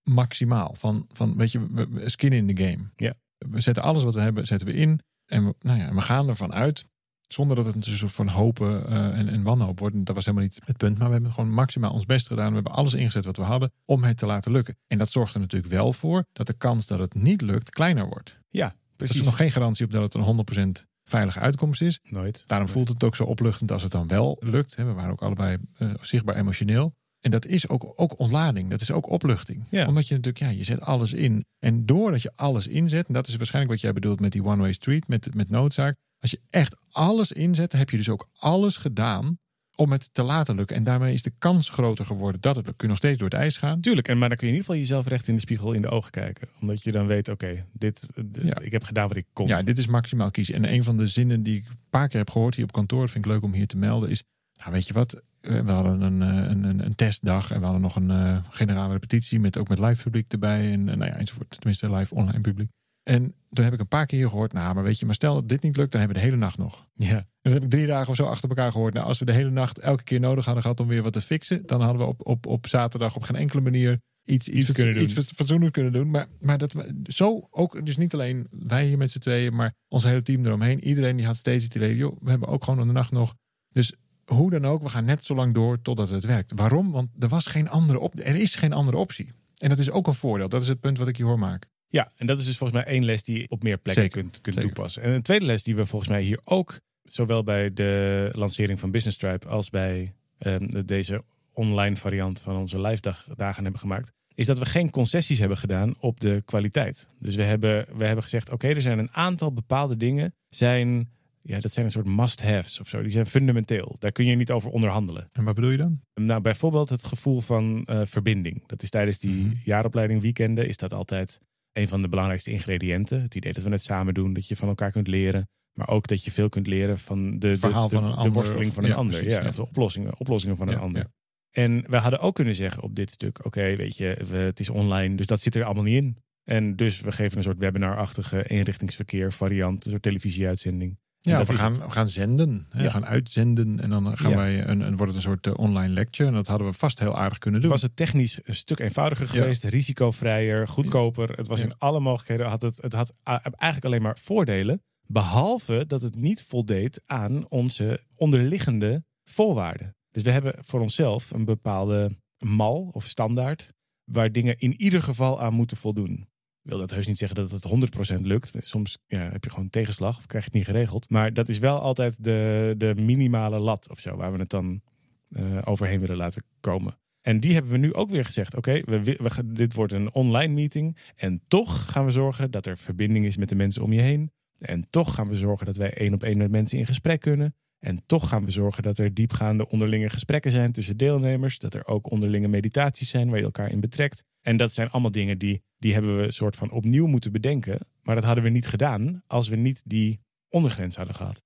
maximaal. 0.03 0.73
Van, 0.77 1.05
van 1.11 1.37
weet 1.37 1.51
je, 1.51 2.01
skin 2.05 2.33
in 2.33 2.55
the 2.55 2.63
game. 2.63 2.89
Ja. 2.95 3.13
We 3.37 3.59
zetten 3.59 3.83
alles 3.83 4.03
wat 4.03 4.13
we 4.13 4.21
hebben, 4.21 4.45
zetten 4.47 4.67
we 4.67 4.73
in. 4.73 4.99
En 5.25 5.45
we, 5.45 5.55
nou 5.59 5.79
ja, 5.79 5.93
we 5.93 6.01
gaan 6.01 6.29
ervan 6.29 6.53
uit. 6.53 6.85
Zonder 7.33 7.55
dat 7.55 7.65
het 7.65 7.75
een 7.75 7.83
soort 7.83 8.11
van 8.11 8.27
hopen 8.27 8.87
eh, 8.87 9.17
en, 9.19 9.29
en 9.29 9.43
wanhoop 9.43 9.79
wordt. 9.79 10.05
Dat 10.05 10.15
was 10.15 10.25
helemaal 10.25 10.47
niet 10.47 10.59
het 10.65 10.77
punt. 10.77 10.97
Maar 10.97 11.07
we 11.07 11.13
hebben 11.13 11.31
gewoon 11.33 11.51
maximaal 11.53 11.91
ons 11.93 12.05
best 12.05 12.27
gedaan. 12.27 12.47
We 12.47 12.53
hebben 12.53 12.71
alles 12.73 12.93
ingezet 12.93 13.25
wat 13.25 13.37
we 13.37 13.43
hadden 13.43 13.71
om 13.85 14.03
het 14.03 14.17
te 14.17 14.25
laten 14.25 14.51
lukken. 14.51 14.77
En 14.87 14.97
dat 14.97 15.09
zorgt 15.09 15.33
er 15.33 15.39
natuurlijk 15.39 15.73
wel 15.73 15.93
voor 15.93 16.25
dat 16.33 16.47
de 16.47 16.53
kans 16.53 16.87
dat 16.87 16.99
het 16.99 17.13
niet 17.13 17.41
lukt 17.41 17.69
kleiner 17.69 18.07
wordt. 18.07 18.39
Ja, 18.49 18.65
Er 18.65 18.75
precies. 18.95 19.19
is 19.19 19.25
nog 19.25 19.35
geen 19.35 19.51
garantie 19.51 19.85
op 19.85 19.91
dat 19.91 20.03
het 20.03 20.13
een 20.13 20.81
100% 20.81 20.85
veilige 21.03 21.39
uitkomst 21.39 21.81
is. 21.81 21.99
Nooit. 22.03 22.43
Daarom 22.47 22.67
voelt 22.67 22.89
het 22.89 23.03
ook 23.03 23.15
zo 23.15 23.23
opluchtend 23.23 23.71
als 23.71 23.83
het 23.83 23.91
dan 23.91 24.07
wel 24.07 24.37
lukt. 24.39 24.75
We 24.75 24.83
waren 24.83 25.11
ook 25.11 25.21
allebei 25.21 25.57
eh, 25.77 25.89
zichtbaar 26.01 26.35
emotioneel. 26.35 26.93
En 27.19 27.31
dat 27.31 27.45
is 27.45 27.69
ook, 27.69 27.93
ook 27.95 28.19
ontlading. 28.19 28.69
Dat 28.69 28.81
is 28.81 28.91
ook 28.91 29.09
opluchting. 29.09 29.63
Ja. 29.69 29.87
Omdat 29.87 30.07
je 30.07 30.15
natuurlijk, 30.15 30.43
ja, 30.43 30.57
je 30.57 30.63
zet 30.63 30.81
alles 30.81 31.13
in. 31.13 31.45
En 31.59 31.85
doordat 31.85 32.21
je 32.21 32.31
alles 32.35 32.67
inzet, 32.67 33.07
en 33.07 33.13
dat 33.13 33.27
is 33.27 33.35
waarschijnlijk 33.35 33.73
wat 33.73 33.81
jij 33.81 33.93
bedoelt 33.93 34.19
met 34.19 34.31
die 34.31 34.43
one-way 34.43 34.71
street, 34.71 35.07
met, 35.07 35.35
met 35.35 35.49
noodzaak. 35.49 35.95
Als 36.23 36.31
je 36.31 36.39
echt 36.49 36.77
alles 36.91 37.31
inzet, 37.31 37.71
heb 37.71 37.89
je 37.89 37.97
dus 37.97 38.09
ook 38.09 38.29
alles 38.33 38.77
gedaan 38.77 39.37
om 39.75 39.91
het 39.91 40.09
te 40.13 40.23
laten 40.23 40.55
lukken. 40.55 40.75
En 40.75 40.83
daarmee 40.83 41.13
is 41.13 41.21
de 41.21 41.33
kans 41.37 41.69
groter 41.69 42.05
geworden 42.05 42.41
dat 42.41 42.55
het 42.55 42.65
lukt. 42.65 42.77
Kun 42.77 42.87
je 42.87 42.93
nog 42.93 43.01
steeds 43.03 43.19
door 43.19 43.29
het 43.29 43.39
ijs 43.39 43.57
gaan. 43.57 43.81
Tuurlijk, 43.81 44.07
en 44.07 44.17
maar 44.17 44.29
dan 44.29 44.37
kun 44.37 44.47
je 44.47 44.53
in 44.53 44.59
ieder 44.59 44.73
geval 44.73 44.87
jezelf 44.87 45.07
recht 45.07 45.27
in 45.27 45.35
de 45.35 45.41
spiegel 45.41 45.73
in 45.73 45.81
de 45.81 45.89
ogen 45.89 46.11
kijken. 46.11 46.47
Omdat 46.61 46.83
je 46.83 46.91
dan 46.91 47.07
weet, 47.07 47.29
oké, 47.29 47.65
dit, 47.73 48.09
Ja. 48.43 48.59
ik 48.59 48.71
heb 48.71 48.83
gedaan 48.83 49.07
wat 49.07 49.17
ik 49.17 49.25
kon. 49.33 49.47
Ja, 49.47 49.61
dit 49.63 49.77
is 49.77 49.87
maximaal 49.87 50.31
kiezen. 50.31 50.55
En 50.55 50.73
een 50.73 50.83
van 50.83 50.97
de 50.97 51.07
zinnen 51.07 51.43
die 51.43 51.55
ik 51.55 51.65
een 51.69 51.77
paar 51.89 52.07
keer 52.07 52.19
heb 52.19 52.29
gehoord 52.29 52.55
hier 52.55 52.63
op 52.65 52.71
kantoor, 52.71 53.09
vind 53.09 53.25
ik 53.25 53.31
leuk 53.31 53.43
om 53.43 53.53
hier 53.53 53.67
te 53.67 53.77
melden, 53.77 54.09
is: 54.09 54.23
nou, 54.57 54.71
weet 54.71 54.87
je 54.87 54.93
wat? 54.93 55.21
We 55.41 55.71
hadden 55.71 56.01
een, 56.01 56.21
eh, 56.21 56.49
een, 56.51 56.63
een, 56.63 56.85
een 56.85 56.95
testdag 56.95 57.51
en 57.51 57.57
we 57.59 57.63
hadden 57.63 57.81
nog 57.81 57.95
een 57.95 58.11
eh, 58.11 58.37
generale 58.49 58.93
repetitie 58.93 59.39
met 59.39 59.57
ook 59.57 59.67
met 59.67 59.79
live 59.79 60.03
publiek 60.03 60.31
erbij 60.31 60.71
en, 60.71 60.89
en 60.89 60.97
nou 60.97 61.11
ja, 61.11 61.17
enzovoort. 61.17 61.49
Tenminste, 61.49 61.91
live 61.91 62.15
online 62.15 62.41
publiek. 62.41 62.69
En 63.03 63.35
toen 63.51 63.63
heb 63.63 63.73
ik 63.73 63.79
een 63.79 63.87
paar 63.87 64.05
keer 64.05 64.29
gehoord, 64.29 64.53
nou, 64.53 64.73
maar 64.75 64.83
weet 64.83 64.99
je, 64.99 65.05
maar 65.05 65.15
stel 65.15 65.33
dat 65.33 65.49
dit 65.49 65.61
niet 65.61 65.77
lukt, 65.77 65.91
dan 65.91 65.99
hebben 65.99 66.17
we 66.17 66.23
de 66.23 66.29
hele 66.29 66.43
nacht 66.43 66.57
nog. 66.57 66.87
Ja. 66.93 67.15
En 67.17 67.25
dat 67.41 67.53
heb 67.53 67.63
ik 67.63 67.69
drie 67.69 67.85
dagen 67.87 68.09
of 68.09 68.15
zo 68.15 68.25
achter 68.25 68.49
elkaar 68.49 68.71
gehoord. 68.71 68.93
Nou, 68.93 69.05
als 69.05 69.19
we 69.19 69.25
de 69.25 69.31
hele 69.33 69.49
nacht 69.49 69.79
elke 69.79 70.03
keer 70.03 70.19
nodig 70.19 70.45
hadden 70.45 70.63
gehad 70.63 70.79
om 70.79 70.87
weer 70.87 71.03
wat 71.03 71.13
te 71.13 71.21
fixen, 71.21 71.65
dan 71.65 71.81
hadden 71.81 72.01
we 72.01 72.07
op, 72.07 72.27
op, 72.27 72.45
op 72.45 72.67
zaterdag 72.67 73.15
op 73.15 73.23
geen 73.23 73.35
enkele 73.35 73.61
manier 73.61 73.99
iets, 74.23 74.47
iets, 74.47 74.69
Iets 74.69 74.71
kunnen 74.71 74.93
doen. 74.93 75.03
iets 75.03 75.31
fatsoenlijk 75.35 75.73
kunnen 75.73 75.91
doen. 75.91 76.11
Maar, 76.11 76.27
maar 76.39 76.57
dat 76.57 76.75
zo 77.03 77.47
ook, 77.49 77.85
dus 77.85 77.97
niet 77.97 78.13
alleen 78.13 78.47
wij 78.51 78.85
hier 78.85 78.97
met 78.97 79.11
z'n 79.11 79.19
tweeën, 79.19 79.55
maar 79.55 79.73
ons 79.87 80.03
hele 80.03 80.21
team 80.21 80.45
eromheen. 80.45 80.83
Iedereen 80.83 81.15
die 81.15 81.25
had 81.25 81.35
steeds 81.35 81.63
het 81.63 81.75
idee, 81.75 81.95
joh, 81.95 82.17
we 82.21 82.29
hebben 82.29 82.47
ook 82.49 82.63
gewoon 82.63 82.79
aan 82.79 82.87
de 82.87 82.93
nacht 82.93 83.11
nog. 83.11 83.35
Dus 83.69 83.93
hoe 84.25 84.49
dan 84.49 84.65
ook, 84.65 84.81
we 84.81 84.89
gaan 84.89 85.05
net 85.05 85.25
zo 85.25 85.35
lang 85.35 85.53
door 85.53 85.81
totdat 85.81 86.09
het 86.09 86.25
werkt. 86.25 86.51
Waarom? 86.55 86.91
Want 86.91 87.09
er 87.19 87.27
was 87.27 87.45
geen 87.45 87.69
andere 87.69 87.99
op, 87.99 88.19
er 88.19 88.35
is 88.35 88.55
geen 88.55 88.73
andere 88.73 88.97
optie. 88.97 89.31
En 89.57 89.69
dat 89.69 89.77
is 89.77 89.91
ook 89.91 90.07
een 90.07 90.13
voordeel. 90.13 90.49
Dat 90.49 90.61
is 90.61 90.67
het 90.67 90.79
punt 90.79 90.97
wat 90.97 91.07
ik 91.07 91.17
je 91.17 91.23
hoor 91.23 91.39
maken. 91.39 91.69
Ja, 91.93 92.11
en 92.15 92.27
dat 92.27 92.39
is 92.39 92.45
dus 92.45 92.57
volgens 92.57 92.83
mij 92.83 92.93
één 92.93 93.05
les 93.05 93.23
die 93.23 93.39
je 93.39 93.49
op 93.49 93.63
meer 93.63 93.77
plekken 93.77 94.03
Zeker, 94.03 94.21
kunt, 94.21 94.41
kunt 94.41 94.55
zeker. 94.55 94.71
toepassen. 94.73 95.01
En 95.03 95.11
een 95.11 95.21
tweede 95.21 95.45
les 95.45 95.63
die 95.63 95.75
we 95.75 95.85
volgens 95.85 96.11
mij 96.11 96.21
hier 96.21 96.39
ook, 96.43 96.79
zowel 97.03 97.43
bij 97.43 97.73
de 97.73 98.29
lancering 98.31 98.79
van 98.79 98.91
Business 98.91 99.17
Tribe 99.17 99.47
als 99.47 99.69
bij 99.69 100.13
ehm, 100.37 100.67
de- 100.67 100.85
deze 100.85 101.23
online 101.53 101.95
variant 101.95 102.41
van 102.41 102.55
onze 102.55 102.81
live 102.81 103.01
dag, 103.01 103.27
dagen 103.35 103.63
hebben 103.63 103.81
gemaakt, 103.81 104.11
is 104.33 104.45
dat 104.45 104.59
we 104.59 104.65
geen 104.65 104.89
concessies 104.89 105.39
hebben 105.39 105.57
gedaan 105.57 105.93
op 105.99 106.19
de 106.19 106.41
kwaliteit. 106.45 107.07
Dus 107.19 107.35
we 107.35 107.43
hebben, 107.43 107.85
we 107.97 108.05
hebben 108.05 108.23
gezegd, 108.23 108.51
oké, 108.51 108.67
er 108.67 108.81
zijn 108.81 108.99
een 108.99 109.11
aantal 109.11 109.53
bepaalde 109.53 109.97
dingen, 109.97 110.35
zijn, 110.49 111.09
ja, 111.41 111.59
dat 111.59 111.71
zijn 111.71 111.85
een 111.85 111.91
soort 111.91 112.05
must-haves 112.05 112.79
of 112.79 112.87
zo. 112.87 113.01
Die 113.01 113.11
zijn 113.11 113.25
fundamenteel. 113.25 113.95
Daar 113.99 114.11
kun 114.11 114.25
je 114.25 114.35
niet 114.35 114.51
over 114.51 114.69
onderhandelen. 114.71 115.29
En 115.31 115.43
wat 115.43 115.55
bedoel 115.55 115.69
je 115.71 115.77
dan? 115.77 116.01
Nou, 116.13 116.41
bijvoorbeeld 116.41 116.89
het 116.89 117.03
gevoel 117.05 117.41
van 117.41 117.83
eh, 117.85 118.01
verbinding. 118.05 118.63
Dat 118.67 118.81
is 118.83 118.89
tijdens 118.89 119.19
die 119.19 119.45
Mhm. 119.45 119.55
jaaropleiding 119.65 120.21
weekenden 120.21 120.67
is 120.67 120.77
dat 120.77 120.93
altijd 120.93 121.39
een 121.73 121.87
van 121.87 122.01
de 122.01 122.07
belangrijkste 122.09 122.51
ingrediënten. 122.51 123.21
Het 123.21 123.35
idee 123.35 123.53
dat 123.53 123.63
we 123.63 123.69
het 123.69 123.83
samen 123.83 124.13
doen, 124.13 124.33
dat 124.33 124.47
je 124.47 124.55
van 124.55 124.67
elkaar 124.67 124.91
kunt 124.91 125.07
leren. 125.07 125.47
Maar 125.73 125.87
ook 125.89 126.07
dat 126.07 126.23
je 126.23 126.31
veel 126.31 126.49
kunt 126.49 126.67
leren 126.67 126.97
van 126.97 127.39
de, 127.39 127.47
Het 127.47 127.59
verhaal 127.59 127.87
de, 127.87 127.93
van 127.93 128.03
de- 128.03 128.09
een 128.09 128.13
de 128.15 128.19
ander, 128.21 128.33
worsteling 128.33 128.67
of- 128.67 128.73
van 128.73 128.83
een 128.83 128.89
ja, 128.89 128.95
ander. 128.95 129.19
precies, 129.19 129.37
ja. 129.37 129.47
Of 129.47 129.55
de 129.55 129.61
oplossingen, 129.67 130.19
oplossingen 130.19 130.57
van 130.57 130.67
een 130.67 130.77
ander. 130.77 131.11
En 131.51 131.83
we 131.89 131.97
hadden 131.97 132.19
ook 132.19 132.35
kunnen 132.35 132.55
zeggen 132.55 132.83
op 132.83 132.95
dit 132.95 133.11
stuk, 133.11 133.45
oké, 133.45 133.75
weet 133.75 133.97
je, 133.97 134.17
we, 134.27 134.35
het 134.35 134.59
is 134.59 134.69
online, 134.69 135.15
dus 135.15 135.25
dat 135.25 135.41
zit 135.41 135.55
er 135.55 135.63
allemaal 135.63 135.83
niet 135.83 135.95
in. 136.03 136.17
En 136.43 136.75
dus 136.75 137.01
we 137.01 137.11
geven 137.11 137.37
een 137.37 137.43
soort 137.43 137.57
webinar-achtige 137.57 138.47
eenrichtingsverkeer 138.49 139.33
variant, 139.33 139.85
een 139.85 139.91
soort 139.91 140.01
televisieuitzending. 140.03 140.97
Ja, 141.25 141.43
we 141.43 141.53
gaan, 141.53 141.73
we 141.73 141.89
gaan 141.91 142.09
zenden. 142.09 142.65
Hè, 142.69 142.77
Ja. 142.77 142.83
We 142.83 142.89
gaan 142.91 143.05
uitzenden. 143.05 143.79
En 143.79 143.89
dan 143.89 144.17
gaan 144.17 144.29
Ja. 144.31 144.35
wij 144.37 144.67
een, 144.67 144.79
een, 144.81 144.97
wordt 144.97 145.13
het 145.13 145.15
een 145.15 145.29
soort 145.31 145.47
eh, 145.47 145.53
online 145.55 145.93
lecture. 145.93 146.29
En 146.29 146.35
dat 146.35 146.47
hadden 146.47 146.67
we 146.67 146.73
vast 146.73 146.99
heel 146.99 147.17
aardig 147.17 147.37
kunnen 147.37 147.61
doen. 147.61 147.69
was 147.69 147.81
het 147.81 147.95
technisch 147.95 148.39
een 148.43 148.55
stuk 148.55 148.79
eenvoudiger 148.79 149.25
Ja. 149.25 149.31
geweest, 149.31 149.63
risicovrijer, 149.63 150.67
goedkoper. 150.67 151.29
Het 151.29 151.47
was 151.47 151.59
in 151.59 151.77
alle 151.77 151.99
mogelijkheden. 151.99 152.47
Had 152.47 152.61
het, 152.61 152.77
het 152.81 152.93
had 152.93 153.13
eigenlijk 153.23 153.85
alleen 153.85 154.01
maar 154.01 154.17
voordelen. 154.21 154.81
Behalve 155.07 155.83
dat 155.87 156.01
het 156.01 156.15
niet 156.15 156.43
voldeed 156.43 157.01
aan 157.05 157.49
onze 157.49 158.03
onderliggende 158.15 159.03
voorwaarden. 159.29 159.95
Dus 160.11 160.23
we 160.23 160.31
hebben 160.31 160.55
voor 160.59 160.79
onszelf 160.81 161.31
een 161.31 161.45
bepaalde 161.45 162.17
mal 162.45 162.89
of 162.91 163.05
standaard. 163.07 163.73
waar 164.03 164.31
dingen 164.31 164.57
in 164.59 164.81
ieder 164.81 165.01
geval 165.03 165.41
aan 165.41 165.53
moeten 165.53 165.77
voldoen. 165.77 166.27
Wil 166.63 166.77
dat 166.77 166.91
heus 166.91 167.07
niet 167.07 167.17
zeggen 167.17 167.47
dat 167.47 167.51
het 167.51 168.17
100% 168.17 168.21
lukt. 168.21 168.51
Soms 168.57 168.97
ja, 169.07 169.29
heb 169.31 169.43
je 169.43 169.49
gewoon 169.49 169.69
tegenslag 169.69 170.17
of 170.17 170.25
krijg 170.25 170.43
je 170.43 170.49
het 170.49 170.59
niet 170.59 170.67
geregeld. 170.67 171.09
Maar 171.09 171.33
dat 171.33 171.49
is 171.49 171.59
wel 171.59 171.79
altijd 171.79 172.23
de, 172.23 172.73
de 172.77 172.93
minimale 172.95 173.59
lat 173.59 173.89
of 173.89 173.99
zo, 173.99 174.15
waar 174.15 174.31
we 174.31 174.39
het 174.39 174.49
dan 174.49 174.81
eh, 175.29 175.57
overheen 175.63 175.99
willen 175.99 176.17
laten 176.17 176.43
komen. 176.59 176.97
En 177.21 177.39
die 177.39 177.53
hebben 177.53 177.71
we 177.71 177.77
nu 177.77 177.93
ook 177.93 178.09
weer 178.09 178.25
gezegd. 178.25 178.55
Oké, 178.55 178.81
we, 178.85 179.01
we, 179.01 179.53
dit 179.53 179.73
wordt 179.73 179.93
een 179.93 180.13
online 180.13 180.53
meeting. 180.53 180.97
En 181.15 181.41
toch 181.47 181.91
gaan 181.91 182.05
we 182.05 182.11
zorgen 182.11 182.51
dat 182.51 182.65
er 182.65 182.77
verbinding 182.77 183.25
is 183.25 183.37
met 183.37 183.49
de 183.49 183.55
mensen 183.55 183.83
om 183.83 183.93
je 183.93 184.01
heen. 184.01 184.31
En 184.57 184.89
toch 184.89 185.15
gaan 185.15 185.27
we 185.27 185.35
zorgen 185.35 185.65
dat 185.65 185.77
wij 185.77 185.93
één 185.93 186.13
op 186.13 186.23
één 186.23 186.37
met 186.37 186.51
mensen 186.51 186.77
in 186.77 186.85
gesprek 186.85 187.19
kunnen. 187.19 187.55
En 187.83 188.05
toch 188.05 188.27
gaan 188.29 188.45
we 188.45 188.51
zorgen 188.51 188.83
dat 188.83 188.97
er 188.97 189.13
diepgaande 189.13 189.69
onderlinge 189.69 190.09
gesprekken 190.09 190.51
zijn 190.51 190.71
tussen 190.71 190.97
deelnemers. 190.97 191.59
Dat 191.59 191.73
er 191.73 191.87
ook 191.87 192.11
onderlinge 192.11 192.47
meditaties 192.47 193.09
zijn 193.09 193.29
waar 193.29 193.37
je 193.37 193.43
elkaar 193.43 193.71
in 193.71 193.79
betrekt. 193.79 194.23
En 194.41 194.57
dat 194.57 194.73
zijn 194.73 194.89
allemaal 194.89 195.11
dingen 195.11 195.37
die, 195.37 195.63
die 195.77 195.93
hebben 195.93 196.17
we 196.17 196.31
soort 196.31 196.55
van 196.55 196.71
opnieuw 196.71 197.05
moeten 197.07 197.31
bedenken. 197.31 197.79
Maar 198.01 198.15
dat 198.15 198.23
hadden 198.23 198.43
we 198.43 198.49
niet 198.49 198.67
gedaan 198.67 199.23
als 199.27 199.47
we 199.47 199.55
niet 199.55 199.81
die 199.85 200.19
ondergrens 200.49 200.95
hadden 200.95 201.15
gehad. 201.15 201.43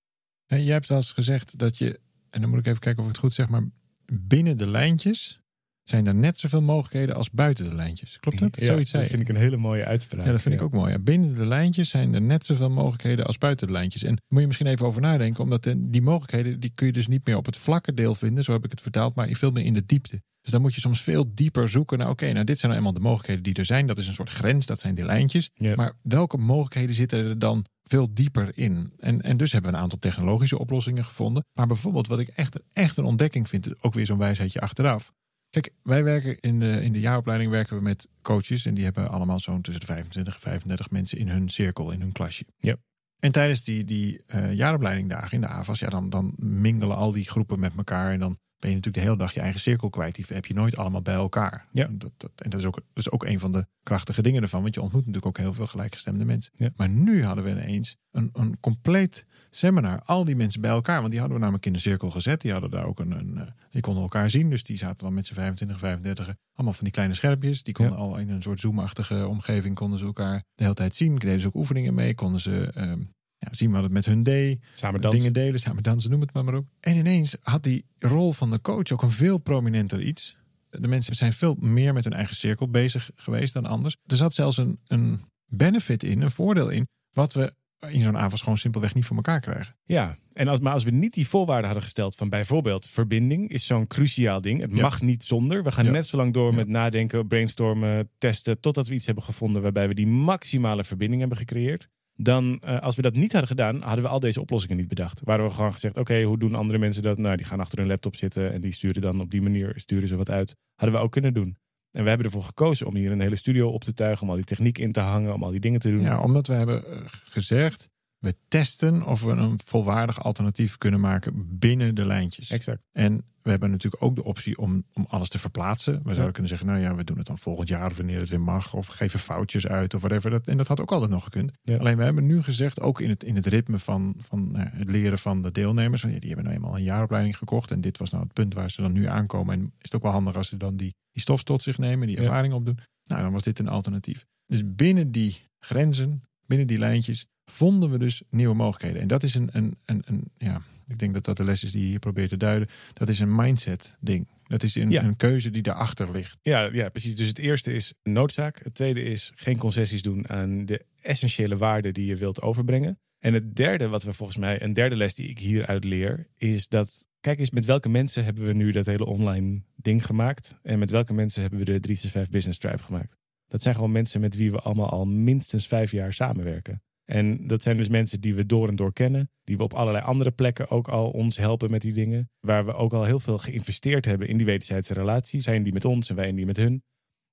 En 0.47 0.63
jij 0.63 0.73
hebt 0.73 0.87
wel 0.87 1.01
gezegd 1.01 1.57
dat 1.57 1.77
je, 1.77 1.99
en 2.29 2.41
dan 2.41 2.49
moet 2.49 2.59
ik 2.59 2.65
even 2.65 2.79
kijken 2.79 3.03
of 3.03 3.09
ik 3.09 3.15
het 3.15 3.23
goed 3.23 3.33
zeg, 3.33 3.49
maar 3.49 3.67
binnen 4.05 4.57
de 4.57 4.67
lijntjes 4.67 5.41
zijn 5.89 6.07
er 6.07 6.15
net 6.15 6.39
zoveel 6.39 6.61
mogelijkheden 6.61 7.15
als 7.15 7.29
buiten 7.31 7.69
de 7.69 7.75
lijntjes. 7.75 8.19
Klopt 8.19 8.39
dat? 8.39 8.57
Ja, 8.59 8.65
Zoiets 8.65 8.89
zei 8.89 9.01
dat 9.01 9.11
vind 9.11 9.21
ik 9.21 9.29
een 9.29 9.41
hele 9.41 9.57
mooie 9.57 9.85
uitspraak. 9.85 10.25
Ja, 10.25 10.31
dat 10.31 10.41
vind 10.41 10.53
Ja. 10.55 10.59
ik 10.59 10.65
ook 10.65 10.73
mooi. 10.73 10.91
Ja, 10.91 10.99
binnen 10.99 11.35
de 11.35 11.45
lijntjes 11.45 11.89
zijn 11.89 12.13
er 12.13 12.21
net 12.21 12.45
zoveel 12.45 12.69
mogelijkheden 12.69 13.25
als 13.25 13.37
buiten 13.37 13.67
de 13.67 13.73
lijntjes. 13.73 14.03
En 14.03 14.21
moet 14.27 14.39
je 14.41 14.45
misschien 14.47 14.67
even 14.67 14.85
over 14.85 15.01
nadenken, 15.01 15.43
omdat 15.43 15.63
de- 15.63 15.89
die 15.89 16.01
mogelijkheden 16.01 16.59
die 16.59 16.71
kun 16.75 16.85
je 16.87 16.93
dus 16.93 17.07
niet 17.07 17.25
meer 17.27 17.37
op 17.37 17.45
het 17.45 17.57
vlakke 17.57 17.93
deel 17.93 18.15
vinden, 18.15 18.43
zo 18.43 18.51
heb 18.51 18.65
ik 18.65 18.71
het 18.71 18.81
vertaald, 18.81 19.15
maar 19.15 19.27
veel 19.31 19.51
meer 19.51 19.65
in 19.65 19.73
de 19.73 19.85
diepte. 19.85 20.21
Dus 20.41 20.51
dan 20.51 20.61
moet 20.61 20.75
je 20.75 20.81
soms 20.81 21.01
veel 21.01 21.31
dieper 21.33 21.69
zoeken 21.69 21.97
naar, 21.97 22.09
oké, 22.09 22.31
nou 22.31 22.45
dit 22.45 22.59
zijn 22.59 22.71
nou 22.71 22.83
eenmaal 22.83 22.97
de 23.01 23.07
mogelijkheden 23.07 23.43
die 23.43 23.53
er 23.53 23.65
zijn. 23.65 23.87
Dat 23.87 23.97
is 23.97 24.07
een 24.07 24.13
soort 24.13 24.29
grens, 24.29 24.65
dat 24.65 24.79
zijn 24.79 24.95
die 24.95 25.05
lijntjes. 25.05 25.49
Ja. 25.53 25.75
Maar 25.75 25.93
welke 26.01 26.37
mogelijkheden 26.37 26.95
zitten 26.95 27.25
er 27.25 27.39
dan 27.39 27.65
veel 27.83 28.13
dieper 28.13 28.51
in? 28.57 28.93
En, 28.99 29.21
en 29.21 29.37
dus 29.37 29.51
hebben 29.51 29.71
we 29.71 29.77
een 29.77 29.83
aantal 29.83 29.99
technologische 29.99 30.59
oplossingen 30.59 31.03
gevonden. 31.05 31.45
Maar 31.53 31.67
bijvoorbeeld 31.67 32.07
wat 32.07 32.19
ik 32.19 32.27
echt, 32.27 32.59
echt 32.71 32.97
een 32.97 33.03
ontdekking 33.05 33.49
vind, 33.49 33.83
ook 33.83 33.93
weer 33.93 34.05
zo'n 34.05 34.17
wijsheidje 34.17 34.59
achteraf. 34.61 35.11
Kijk, 35.61 35.73
wij 35.83 36.03
werken 36.03 36.39
in 36.39 36.59
de, 36.59 36.83
in 36.83 36.93
de 36.93 36.99
jaaropleiding 36.99 37.51
werken 37.51 37.75
we 37.77 37.81
met 37.81 38.09
coaches. 38.21 38.65
En 38.65 38.73
die 38.73 38.83
hebben 38.83 39.09
allemaal 39.09 39.39
zo'n 39.39 39.61
tussen 39.61 39.85
de 39.85 39.93
25 39.93 40.33
en 40.33 40.39
35 40.39 40.91
mensen 40.91 41.17
in 41.17 41.27
hun 41.27 41.49
cirkel, 41.49 41.91
in 41.91 42.01
hun 42.01 42.11
klasje. 42.11 42.45
Ja. 42.57 42.75
En 43.19 43.31
tijdens 43.31 43.63
die, 43.63 43.83
die 43.83 44.23
eh 44.27 44.53
jaaropleidingdagen 44.53 45.31
in 45.31 45.41
de 45.41 45.47
AVAS, 45.47 45.79
ja, 45.79 45.89
dan, 45.89 46.09
dan 46.09 46.33
mingelen 46.37 46.95
al 46.95 47.11
die 47.11 47.29
groepen 47.29 47.59
met 47.59 47.73
elkaar. 47.77 48.11
En 48.11 48.19
dan 48.19 48.39
ben 48.59 48.69
je 48.69 48.75
natuurlijk 48.75 49.03
de 49.03 49.09
hele 49.11 49.17
dag 49.23 49.33
je 49.33 49.39
eigen 49.39 49.59
cirkel 49.59 49.89
kwijt. 49.89 50.15
Die 50.15 50.25
heb 50.27 50.45
je 50.45 50.53
nooit 50.53 50.77
allemaal 50.77 51.01
bij 51.01 51.13
elkaar. 51.13 51.67
Ja. 51.71 51.87
Dat, 51.91 52.11
dat, 52.17 52.31
en 52.35 52.49
dat 52.49 52.59
is, 52.59 52.65
ook, 52.65 52.75
dat 52.75 52.83
is 52.93 53.11
ook 53.11 53.25
een 53.25 53.39
van 53.39 53.51
de 53.51 53.65
krachtige 53.83 54.21
dingen 54.21 54.41
ervan. 54.41 54.61
Want 54.61 54.73
je 54.73 54.81
ontmoet 54.81 55.05
natuurlijk 55.05 55.25
ook 55.25 55.43
heel 55.43 55.53
veel 55.53 55.67
gelijkgestemde 55.67 56.25
mensen. 56.25 56.51
Ja. 56.55 56.69
Maar 56.75 56.89
nu 56.89 57.23
hadden 57.23 57.43
we 57.43 57.49
ineens 57.49 57.97
een, 58.11 58.29
een 58.33 58.59
compleet 58.59 59.25
seminar. 59.49 60.01
Al 60.01 60.25
die 60.25 60.35
mensen 60.35 60.61
bij 60.61 60.71
elkaar. 60.71 60.99
Want 60.99 61.09
die 61.11 61.19
hadden 61.19 61.37
we 61.37 61.43
namelijk 61.43 61.65
in 61.67 61.73
de 61.73 61.79
cirkel 61.79 62.09
gezet. 62.11 62.41
Die 62.41 62.51
hadden 62.51 62.69
daar 62.69 62.85
ook 62.85 62.99
een... 62.99 63.11
een 63.11 63.37
eh, 63.37 63.47
die 63.71 63.81
konden 63.81 64.03
elkaar 64.03 64.29
zien. 64.29 64.49
Dus 64.49 64.63
die 64.63 64.77
zaten 64.77 65.03
dan 65.03 65.13
met 65.13 65.25
z'n 65.25 65.33
25, 65.33 65.79
35. 65.79 66.35
Allemaal 66.53 66.73
van 66.73 66.83
die 66.83 66.93
kleine 66.93 67.13
schermpjes. 67.13 67.63
Die 67.63 67.73
konden 67.73 67.97
Ja. 67.97 68.03
al 68.03 68.17
in 68.17 68.29
een 68.29 68.41
soort 68.41 68.59
Zoom-achtige 68.59 69.27
omgeving... 69.27 69.75
konden 69.75 69.99
ze 69.99 70.05
elkaar 70.05 70.43
de 70.55 70.63
hele 70.63 70.75
tijd 70.75 70.95
zien. 70.95 71.15
Deden 71.15 71.39
ze 71.39 71.47
ook 71.47 71.55
oefeningen 71.55 71.93
mee. 71.93 72.15
Konden 72.15 72.39
ze... 72.41 72.71
ehm, 72.73 73.01
ja, 73.37 73.47
zien 73.53 73.71
wat 73.71 73.83
het 73.83 73.91
met 73.91 74.05
hun 74.05 74.23
deed. 74.23 74.59
Samen 74.73 75.01
dansen. 75.01 75.19
Dingen 75.19 75.33
delen, 75.33 75.59
samen 75.59 75.83
dansen, 75.83 76.09
noem 76.11 76.21
het 76.21 76.33
maar, 76.33 76.43
maar 76.43 76.55
op. 76.55 76.65
En 76.79 76.95
ineens 76.97 77.37
had 77.41 77.63
die 77.63 77.85
rol 77.99 78.31
van 78.31 78.51
de 78.51 78.61
coach 78.61 78.91
ook 78.91 79.01
een 79.01 79.11
veel 79.11 79.37
prominenter 79.37 80.01
iets. 80.01 80.37
De 80.69 80.87
mensen 80.87 81.15
zijn 81.15 81.33
veel 81.33 81.55
meer 81.59 81.93
met 81.93 82.03
hun 82.03 82.13
eigen 82.13 82.35
cirkel 82.35 82.69
bezig 82.69 83.09
geweest 83.15 83.53
dan 83.53 83.65
anders. 83.65 83.97
Er 84.05 84.15
zat 84.15 84.33
zelfs 84.33 84.57
een, 84.57 84.79
een 84.87 85.21
benefit 85.45 86.03
in, 86.03 86.21
een 86.21 86.31
voordeel 86.31 86.69
in, 86.69 86.87
wat 87.11 87.33
we 87.33 87.53
in 87.89 88.01
zo'n 88.01 88.17
avond 88.17 88.41
gewoon 88.41 88.57
simpelweg 88.57 88.93
niet 88.93 89.05
voor 89.05 89.15
elkaar 89.15 89.39
krijgen. 89.39 89.75
Ja, 89.83 90.17
en 90.33 90.47
als, 90.47 90.59
maar 90.59 90.73
als 90.73 90.83
we 90.83 90.91
niet 90.91 91.13
die 91.13 91.27
voorwaarden 91.27 91.65
hadden 91.65 91.83
gesteld 91.83 92.15
van 92.15 92.29
bijvoorbeeld 92.29 92.85
verbinding 92.85 93.49
is 93.49 93.65
zo'n 93.65 93.87
cruciaal 93.87 94.41
ding. 94.41 94.61
Het 94.61 94.71
Ja. 94.71 94.81
mag 94.81 95.01
niet 95.01 95.23
zonder. 95.23 95.63
We 95.63 95.71
gaan 95.71 95.85
Ja. 95.85 95.91
net 95.91 96.07
zo 96.07 96.17
lang 96.17 96.33
door 96.33 96.49
Ja. 96.49 96.55
met 96.55 96.67
nadenken, 96.67 97.27
brainstormen, 97.27 98.09
testen, 98.17 98.59
totdat 98.59 98.87
we 98.87 98.93
iets 98.93 99.05
hebben 99.05 99.23
gevonden 99.23 99.61
waarbij 99.61 99.87
we 99.87 99.93
die 99.93 100.07
maximale 100.07 100.83
verbinding 100.83 101.19
hebben 101.19 101.37
gecreëerd. 101.37 101.89
Dan, 102.19 102.59
eh, 102.61 102.79
als 102.79 102.95
we 102.95 103.01
dat 103.01 103.15
niet 103.15 103.31
hadden 103.31 103.49
gedaan, 103.49 103.81
hadden 103.81 104.03
we 104.03 104.09
al 104.09 104.19
deze 104.19 104.41
oplossingen 104.41 104.77
niet 104.77 104.87
bedacht. 104.87 105.21
Waren 105.23 105.45
we 105.45 105.51
gewoon 105.51 105.73
gezegd, 105.73 105.97
oké, 105.97 106.21
hoe 106.21 106.37
doen 106.37 106.55
andere 106.55 106.79
mensen 106.79 107.03
dat? 107.03 107.17
Nou, 107.17 107.35
die 107.35 107.45
gaan 107.45 107.59
achter 107.59 107.79
hun 107.79 107.87
laptop 107.87 108.15
zitten 108.15 108.53
en 108.53 108.61
die 108.61 108.73
sturen 108.73 109.01
dan 109.01 109.21
op 109.21 109.31
die 109.31 109.41
manier 109.41 109.71
sturen 109.75 110.07
ze 110.07 110.15
wat 110.15 110.29
uit. 110.29 110.55
Hadden 110.75 110.97
we 110.97 111.03
ook 111.03 111.11
kunnen 111.11 111.33
doen. 111.33 111.57
En 111.91 112.03
we 112.03 112.09
hebben 112.09 112.27
ervoor 112.27 112.43
gekozen 112.43 112.87
om 112.87 112.95
hier 112.95 113.11
een 113.11 113.21
hele 113.21 113.35
studio 113.35 113.69
op 113.69 113.83
te 113.83 113.93
tuigen, 113.93 114.23
om 114.23 114.29
al 114.29 114.35
die 114.35 114.45
techniek 114.45 114.77
in 114.77 114.91
te 114.91 114.99
hangen, 114.99 115.33
om 115.33 115.43
al 115.43 115.51
die 115.51 115.59
dingen 115.59 115.79
te 115.79 115.89
doen. 115.89 116.01
Ja, 116.01 116.21
omdat 116.21 116.47
we 116.47 116.53
hebben 116.53 116.85
eh, 116.85 117.01
gezegd, 117.07 117.89
we 118.19 118.35
testen 118.47 119.05
of 119.05 119.21
we 119.23 119.31
een 119.31 119.59
volwaardig 119.65 120.23
alternatief 120.23 120.77
kunnen 120.77 120.99
maken 120.99 121.57
binnen 121.59 121.95
de 121.95 122.05
lijntjes. 122.05 122.49
Exact. 122.49 122.87
En 122.91 123.25
we 123.47 123.53
hebben 123.53 123.71
natuurlijk 123.71 124.03
ook 124.03 124.15
de 124.15 124.23
optie 124.23 124.57
om, 124.57 124.83
om 124.93 125.05
alles 125.09 125.29
te 125.29 125.39
verplaatsen. 125.39 125.93
We 126.03 126.13
zouden 126.13 126.31
kunnen 126.31 126.49
zeggen, 126.49 126.67
nou 126.67 126.79
ja, 126.79 126.95
we 126.95 127.03
doen 127.03 127.17
het 127.17 127.25
dan 127.25 127.37
volgend 127.37 127.69
jaar 127.69 127.89
of 127.89 127.97
wanneer 127.97 128.19
het 128.19 128.29
weer 128.29 128.41
mag. 128.41 128.73
Of 128.73 128.87
geven 128.87 129.19
foutjes 129.19 129.67
uit 129.67 129.93
of 129.93 130.01
whatever. 130.01 130.29
Dat, 130.31 130.47
en 130.47 130.57
dat 130.57 130.67
had 130.67 130.81
ook 130.81 130.91
altijd 130.91 131.11
nog 131.11 131.23
gekund. 131.23 131.51
Ja. 131.61 131.77
Alleen 131.77 131.97
we 131.97 132.03
hebben 132.03 132.25
nu 132.25 132.43
gezegd, 132.43 132.81
ook 132.81 133.01
in 133.01 133.09
het, 133.09 133.23
in 133.23 133.35
het 133.35 133.45
ritme 133.45 133.79
van, 133.79 134.15
van 134.17 134.51
nou 134.51 134.69
het 134.69 134.89
leren 134.89 135.17
van 135.17 135.41
de 135.41 135.51
deelnemers. 135.51 136.01
Van, 136.01 136.11
ja, 136.11 136.19
die 136.19 136.27
hebben 136.27 136.45
nou 136.45 136.57
eenmaal 136.57 136.75
een 136.75 136.83
jaaropleiding 136.83 137.37
gekocht. 137.37 137.71
En 137.71 137.81
dit 137.81 137.97
was 137.97 138.11
nou 138.11 138.23
het 138.23 138.33
punt 138.33 138.53
waar 138.53 138.71
ze 138.71 138.81
dan 138.81 138.91
nu 138.91 139.05
aankomen. 139.05 139.53
En 139.53 139.61
is 139.63 139.71
het 139.81 139.95
ook 139.95 140.03
wel 140.03 140.11
handig 140.11 140.35
als 140.35 140.47
ze 140.47 140.57
dan 140.57 140.75
die, 140.75 140.95
die 141.11 141.21
stof 141.21 141.43
tot 141.43 141.61
zich 141.61 141.77
nemen, 141.77 142.07
die 142.07 142.17
ervaring 142.17 142.53
opdoen. 142.53 142.79
Nou, 143.03 143.21
dan 143.21 143.31
was 143.31 143.43
dit 143.43 143.59
een 143.59 143.67
alternatief. 143.67 144.25
Dus 144.45 144.61
binnen 144.65 145.11
die 145.11 145.47
grenzen, 145.59 146.23
binnen 146.47 146.67
die 146.67 146.77
lijntjes, 146.77 147.25
vonden 147.45 147.89
we 147.89 147.97
dus 147.97 148.21
nieuwe 148.29 148.55
mogelijkheden. 148.55 149.01
En 149.01 149.07
dat 149.07 149.23
is 149.23 149.35
een, 149.35 149.49
een, 149.51 149.77
een, 149.85 150.01
een 150.05 150.31
ja, 150.37 150.61
ik 150.87 150.99
denk 150.99 151.13
dat 151.13 151.25
dat 151.25 151.37
de 151.37 151.43
les 151.43 151.63
is 151.63 151.71
die 151.71 151.81
je 151.81 151.87
hier 151.87 151.99
probeert 151.99 152.29
te 152.29 152.37
duiden. 152.37 152.67
Dat 152.93 153.09
is 153.09 153.19
een 153.19 153.35
mindset 153.35 153.97
ding. 153.99 154.27
Dat 154.43 154.63
is 154.63 154.75
een, 154.75 154.89
Ja. 154.89 155.03
een 155.03 155.17
keuze 155.17 155.49
die 155.49 155.61
daarachter 155.61 156.11
ligt. 156.11 156.37
Ja, 156.41 156.61
ja, 156.71 156.89
precies. 156.89 157.15
Dus 157.15 157.27
het 157.27 157.37
eerste 157.39 157.73
is 157.73 157.93
noodzaak. 158.03 158.63
Het 158.63 158.73
tweede 158.75 159.01
is 159.01 159.31
geen 159.35 159.57
concessies 159.57 160.01
doen 160.01 160.29
aan 160.29 160.65
de 160.65 160.85
essentiële 161.01 161.57
waarden 161.57 161.93
die 161.93 162.05
je 162.05 162.15
wilt 162.15 162.41
overbrengen. 162.41 162.99
En 163.19 163.33
het 163.33 163.55
derde, 163.55 163.87
wat 163.87 164.03
we 164.03 164.13
volgens 164.13 164.37
mij, 164.37 164.61
een 164.61 164.73
derde 164.73 164.95
les 164.95 165.15
die 165.15 165.27
ik 165.29 165.39
hieruit 165.39 165.83
leer, 165.83 166.27
is 166.37 166.67
dat, 166.67 167.07
kijk 167.19 167.39
eens, 167.39 167.51
met 167.51 167.65
welke 167.65 167.89
mensen 167.89 168.23
hebben 168.23 168.45
we 168.45 168.53
nu 168.53 168.71
dat 168.71 168.85
hele 168.85 169.05
online 169.05 169.61
ding 169.75 170.05
gemaakt? 170.05 170.55
En 170.63 170.79
met 170.79 170.89
welke 170.89 171.13
mensen 171.13 171.41
hebben 171.41 171.59
we 171.59 171.65
de 171.65 171.79
365 171.79 172.29
Business 172.33 172.59
Tribe 172.59 172.83
gemaakt? 172.83 173.17
Dat 173.47 173.61
zijn 173.61 173.75
gewoon 173.75 173.91
mensen 173.91 174.21
met 174.21 174.35
wie 174.35 174.51
we 174.51 174.59
allemaal 174.59 174.89
al 174.89 175.05
minstens 175.05 175.67
vijf 175.67 175.91
jaar 175.91 176.13
samenwerken. 176.13 176.81
En 177.05 177.47
dat 177.47 177.63
zijn 177.63 177.77
dus 177.77 177.87
mensen 177.87 178.21
die 178.21 178.35
we 178.35 178.45
door 178.45 178.67
en 178.67 178.75
door 178.75 178.93
kennen, 178.93 179.31
die 179.43 179.57
we 179.57 179.63
op 179.63 179.73
allerlei 179.73 180.05
andere 180.05 180.31
plekken 180.31 180.69
ook 180.69 180.87
al 180.87 181.09
ons 181.09 181.37
helpen 181.37 181.71
met 181.71 181.81
die 181.81 181.93
dingen, 181.93 182.29
waar 182.39 182.65
we 182.65 182.73
ook 182.73 182.93
al 182.93 183.03
heel 183.03 183.19
veel 183.19 183.37
geïnvesteerd 183.37 184.05
hebben 184.05 184.27
in 184.27 184.37
die 184.37 184.45
wederzijdse 184.45 184.93
relatie. 184.93 185.39
Zijn 185.39 185.63
die 185.63 185.73
met 185.73 185.85
ons 185.85 186.09
en 186.09 186.15
wij 186.15 186.27
en 186.27 186.35
die 186.35 186.45
met 186.45 186.57
hun. 186.57 186.83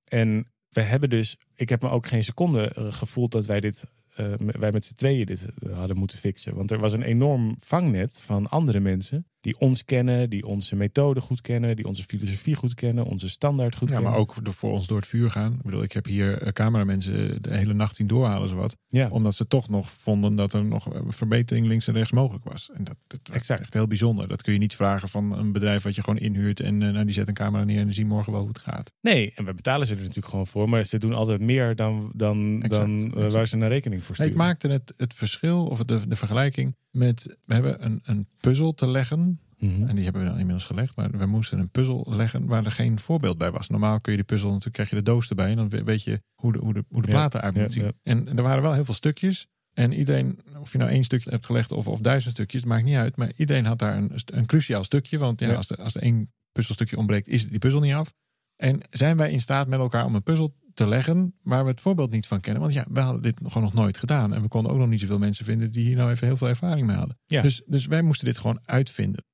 En 0.05 0.53
we 0.69 0.81
hebben 0.81 1.11
dus, 1.11 1.39
ik 1.55 1.69
heb 1.69 1.83
me 1.83 1.89
ook 1.89 2.07
geen 2.07 2.23
seconde 2.23 2.69
eh, 2.69 2.93
gevoeld 2.93 3.33
dat 3.33 3.47
wij 3.47 3.61
dit, 3.61 3.85
eh, 4.15 4.35
wij 4.37 4.73
met 4.73 4.85
z'n 4.85 4.95
tweeën 4.95 5.27
dit 5.27 5.49
eh, 5.59 5.79
hadden 5.79 5.97
moeten 5.97 6.19
fixen. 6.19 6.55
Want 6.55 6.71
er 6.71 6.79
was 6.79 6.93
een 6.93 7.03
enorm 7.03 7.55
vangnet 7.59 8.21
van 8.21 8.51
andere 8.51 8.81
mensen 8.81 9.27
die 9.45 9.59
ons 9.59 9.85
kennen, 9.85 10.31
die 10.31 10.47
onze 10.47 10.77
methode 10.77 11.21
goed 11.21 11.41
kennen, 11.41 11.77
die 11.77 11.87
onze 11.87 12.03
filosofie 12.05 12.55
goed 12.55 12.75
kennen, 12.75 13.05
onze 13.05 13.29
standaard 13.29 13.77
goed 13.77 13.89
Ja, 13.89 13.95
kennen. 13.95 14.13
maar 14.13 14.21
ook 14.21 14.35
voor 14.43 14.73
ons 14.73 14.87
door 14.87 14.97
het 14.99 15.07
vuur 15.07 15.31
gaan. 15.31 15.53
Ik 15.53 15.63
bedoel, 15.63 15.83
ik 15.83 15.93
heb 15.93 16.05
hier 16.07 16.43
eh, 16.43 16.53
cameramensen 16.53 17.43
de 17.43 17.57
hele 17.57 17.73
nacht 17.75 17.97
zien 17.97 18.07
doorhalen, 18.07 18.49
zowat. 18.49 18.77
ja. 18.89 19.09
Omdat 19.09 19.35
ze 19.35 19.47
toch 19.47 19.69
nog 19.69 19.91
vonden 19.91 20.35
dat 20.35 20.53
er 20.53 20.65
nog 20.65 20.95
een 20.95 21.13
verbetering 21.13 21.67
links 21.67 21.89
en 21.89 21.95
rechts 21.95 22.13
mogelijk 22.13 22.45
was. 22.45 22.71
En 22.75 22.85
dat, 22.85 22.97
dat 23.07 23.21
was 23.23 23.37
Exact. 23.37 23.61
echt 23.61 23.75
heel 23.75 23.87
bijzonder. 23.87 24.29
Dat 24.29 24.43
kun 24.43 24.53
je 24.53 24.59
niet 24.59 24.75
vragen 24.77 25.09
van 25.09 25.39
een 25.39 25.53
bedrijf 25.53 25.83
wat 25.83 25.95
je 25.95 26.03
gewoon 26.03 26.19
inhuurt. 26.19 26.61
En 26.61 26.83
eh, 26.83 26.91
nou, 26.93 27.05
die 27.05 27.15
zet 27.15 27.29
een 27.29 27.35
camera 27.35 27.65
neer 27.65 27.79
en 27.79 27.85
die 27.85 27.95
zien 27.95 28.07
morgen 28.07 28.33
wel 28.33 28.41
hoe 28.41 28.51
het 28.51 28.59
gaat. 28.59 28.93
Nee, 29.01 29.33
en 29.35 29.45
we 29.45 29.55
betalen 29.55 29.87
ze 29.87 29.95
er 29.95 30.01
natuurlijk 30.01 30.29
gewoon 30.29 30.47
voor, 30.47 30.69
maar 30.69 30.85
ze 30.85 30.99
doen 30.99 31.15
altijd 31.15 31.41
meer 31.41 31.77
dan, 31.77 32.11
dan, 32.15 32.63
Exact, 32.63 32.71
dan 32.87 32.99
eh, 33.01 33.07
exact. 33.07 33.33
waar 33.33 33.47
ze 33.47 33.57
een 33.57 33.69
rekening 33.69 34.03
voor 34.03 34.15
Nee, 34.19 34.27
sturen. 34.29 34.33
ik 34.33 34.49
maakte 34.49 34.69
het, 34.69 34.95
het 34.97 35.15
verschil 35.15 35.67
of 35.67 35.79
de, 35.85 36.09
de 36.09 36.17
vergelijking 36.17 36.77
met... 36.91 37.37
We 37.45 37.55
hebben 37.55 37.85
een, 37.85 38.01
een 38.05 38.29
puzzel 38.41 38.75
te 38.75 38.87
leggen. 38.89 39.41
Mhm. 39.59 39.87
En 39.87 39.95
die 39.95 40.05
hebben 40.05 40.23
we 40.23 40.29
dan 40.29 40.37
inmiddels 40.39 40.65
gelegd. 40.65 40.97
Maar 40.97 41.11
we 41.11 41.27
moesten 41.27 41.59
een 41.59 41.71
puzzel 41.71 42.07
leggen 42.11 42.47
waar 42.47 42.65
er 42.65 42.71
geen 42.71 42.99
voorbeeld 42.99 43.39
bij 43.39 43.51
was. 43.51 43.69
Normaal 43.69 44.01
kun 44.01 44.13
je 44.13 44.19
die 44.19 44.27
puzzel, 44.27 44.49
natuurlijk 44.49 44.75
krijg 44.75 44.91
je 44.91 44.97
de 44.97 45.03
doos 45.03 45.29
erbij. 45.29 45.51
En 45.51 45.57
dan 45.57 45.69
we- 45.69 45.85
weet 45.85 46.03
je 46.03 46.23
hoe 46.35 46.53
de, 46.53 46.59
hoe 46.59 46.75
de, 46.75 46.85
hoe 46.89 47.01
de 47.03 47.07
Ja, 47.07 47.13
platen 47.13 47.41
uit 47.41 47.55
ja, 47.55 47.61
moeten 47.61 47.81
zien. 47.81 47.93
ja. 48.03 48.11
En 48.13 48.37
er 48.37 48.43
waren 48.43 48.63
wel 48.63 48.73
heel 48.73 48.85
veel 48.85 48.95
stukjes. 48.95 49.47
En 49.73 49.93
iedereen, 49.93 50.41
of 50.61 50.73
je 50.73 50.79
nou 50.79 50.91
één 50.91 51.05
stukje 51.05 51.31
hebt 51.31 51.47
gelegd 51.47 51.73
of, 51.73 51.89
of 51.89 52.01
duizend 52.01 52.35
stukjes, 52.35 52.61
het 52.61 52.71
maakt 52.71 52.85
niet 52.85 52.97
uit. 52.97 53.17
Maar 53.17 53.33
iedereen 53.37 53.65
had 53.65 53.79
daar 53.79 53.97
een, 53.97 54.11
een 54.25 54.47
cruciaal 54.47 54.85
stukje. 54.85 55.19
Want 55.19 55.41
ja. 55.41 55.55
Als, 55.55 55.71
er, 55.71 55.77
als 55.77 55.97
één 55.97 56.33
puzzelstukje 56.53 56.97
ontbreekt, 56.97 57.29
is 57.29 57.49
die 57.49 57.59
puzzel 57.59 57.81
niet 57.81 57.95
af. 57.95 58.13
En 58.57 58.81
zijn 58.91 59.17
wij 59.17 59.31
in 59.31 59.41
staat 59.41 59.69
met 59.69 59.79
elkaar 59.79 60.05
om 60.05 60.15
een 60.15 60.23
puzzel 60.23 60.55
te 60.75 60.87
leggen 60.87 61.35
waar 61.43 61.65
we 61.65 61.71
het 61.71 61.81
voorbeeld 61.81 62.11
niet 62.11 62.27
van 62.27 62.41
kennen? 62.41 62.63
Want 62.63 62.75
ja, 62.75 62.87
we 62.91 63.01
hadden 63.01 63.23
dit 63.23 63.41
gewoon 63.45 63.63
nog 63.63 63.75
nooit 63.75 63.99
gedaan. 63.99 64.35
En 64.35 64.43
we 64.43 64.49
konden 64.49 64.73
ook 64.73 64.79
nog 64.79 64.89
niet 64.89 65.01
zoveel 65.01 65.19
mensen 65.19 65.45
vinden 65.45 65.71
die 65.71 65.85
hier 65.85 65.97
nou 65.97 66.11
even 66.11 66.27
heel 66.27 66.37
veel 66.37 66.49
ervaring 66.49 66.87
mee 66.87 66.97
hadden. 66.97 67.19
Ja. 67.27 67.43
Dus, 67.43 67.63
dus 67.67 67.87
wij 67.87 68.03
moesten 68.03 68.27
dit 68.27 68.39
gewoon 68.39 68.61
uitvinden. 68.65 69.25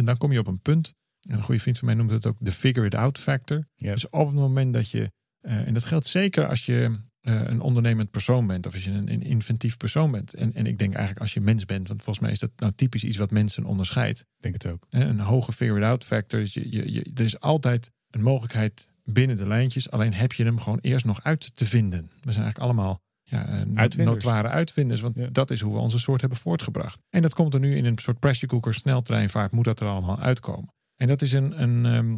En 0.00 0.06
dan 0.06 0.16
kom 0.16 0.32
je 0.32 0.38
op 0.38 0.46
een 0.46 0.62
punt. 0.62 0.94
En 1.20 1.36
een 1.36 1.42
goede 1.42 1.60
vriend 1.60 1.78
van 1.78 1.86
mij 1.86 1.96
noemt 1.96 2.10
het 2.10 2.26
ook 2.26 2.36
de 2.40 2.52
figure 2.52 2.86
it 2.86 2.94
out 2.94 3.18
factor. 3.18 3.66
Dus 3.76 4.08
op 4.08 4.26
het 4.26 4.36
moment 4.36 4.74
dat 4.74 4.90
je, 4.90 5.10
eh, 5.40 5.66
en 5.66 5.74
dat 5.74 5.84
geldt 5.84 6.06
zeker 6.06 6.48
als 6.48 6.66
je 6.66 7.00
eh, 7.20 7.40
een 7.44 7.60
ondernemend 7.60 8.10
persoon 8.10 8.46
bent 8.46 8.66
of 8.66 8.74
als 8.74 8.84
je 8.84 8.90
een, 8.90 9.12
een 9.12 9.22
inventief 9.22 9.76
persoon 9.76 10.10
bent. 10.10 10.34
En, 10.34 10.52
en 10.54 10.66
ik 10.66 10.78
denk 10.78 10.90
eigenlijk 10.94 11.20
als 11.20 11.34
je 11.34 11.40
mens 11.40 11.64
bent, 11.64 11.88
want 11.88 12.02
volgens 12.02 12.24
mij 12.24 12.34
is 12.34 12.38
dat 12.38 12.50
nou 12.56 12.72
typisch 12.76 13.04
iets 13.04 13.16
wat 13.16 13.30
mensen 13.30 13.64
onderscheidt. 13.64 14.20
Ik 14.20 14.26
denk 14.42 14.54
het 14.62 14.72
ook. 14.72 14.86
Hè, 14.90 15.04
Een 15.04 15.20
hoge 15.20 15.52
figure 15.52 15.78
it 15.78 15.84
out 15.84 16.04
factor. 16.04 16.40
Je, 16.40 16.70
je, 16.70 16.92
je, 16.92 17.10
er 17.14 17.24
is 17.24 17.40
altijd 17.40 17.90
een 18.10 18.22
mogelijkheid 18.22 18.90
binnen 19.04 19.36
de 19.36 19.46
lijntjes. 19.46 19.90
Alleen 19.90 20.12
heb 20.12 20.32
je 20.32 20.44
hem 20.44 20.58
gewoon 20.58 20.78
eerst 20.80 21.04
nog 21.04 21.22
uit 21.22 21.56
te 21.56 21.66
vinden. 21.66 22.00
We 22.00 22.32
zijn 22.32 22.44
eigenlijk 22.44 22.58
allemaal 22.58 23.02
ja, 23.30 23.46
eh, 23.46 23.52
Uitvinders. 23.74 24.24
notoire 24.24 24.48
uitvinders. 24.48 25.00
Want 25.00 25.14
Ja. 25.16 25.28
dat 25.32 25.50
is 25.50 25.60
hoe 25.60 25.72
we 25.72 25.78
onze 25.78 25.98
soort 25.98 26.20
hebben 26.20 26.38
voortgebracht. 26.38 27.00
En 27.08 27.22
dat 27.22 27.34
komt 27.34 27.54
er 27.54 27.60
nu 27.60 27.76
in 27.76 27.84
een 27.84 27.98
soort 27.98 28.18
pressure 28.18 28.46
cooker 28.46 28.74
sneltreinvaart. 28.74 29.52
Moet 29.52 29.64
dat 29.64 29.80
er 29.80 29.88
allemaal 29.88 30.18
uitkomen. 30.20 30.74
En 30.96 31.08
dat 31.08 31.22
is 31.22 31.32
een... 31.32 31.62
een 31.62 31.86
ehm, 31.86 32.10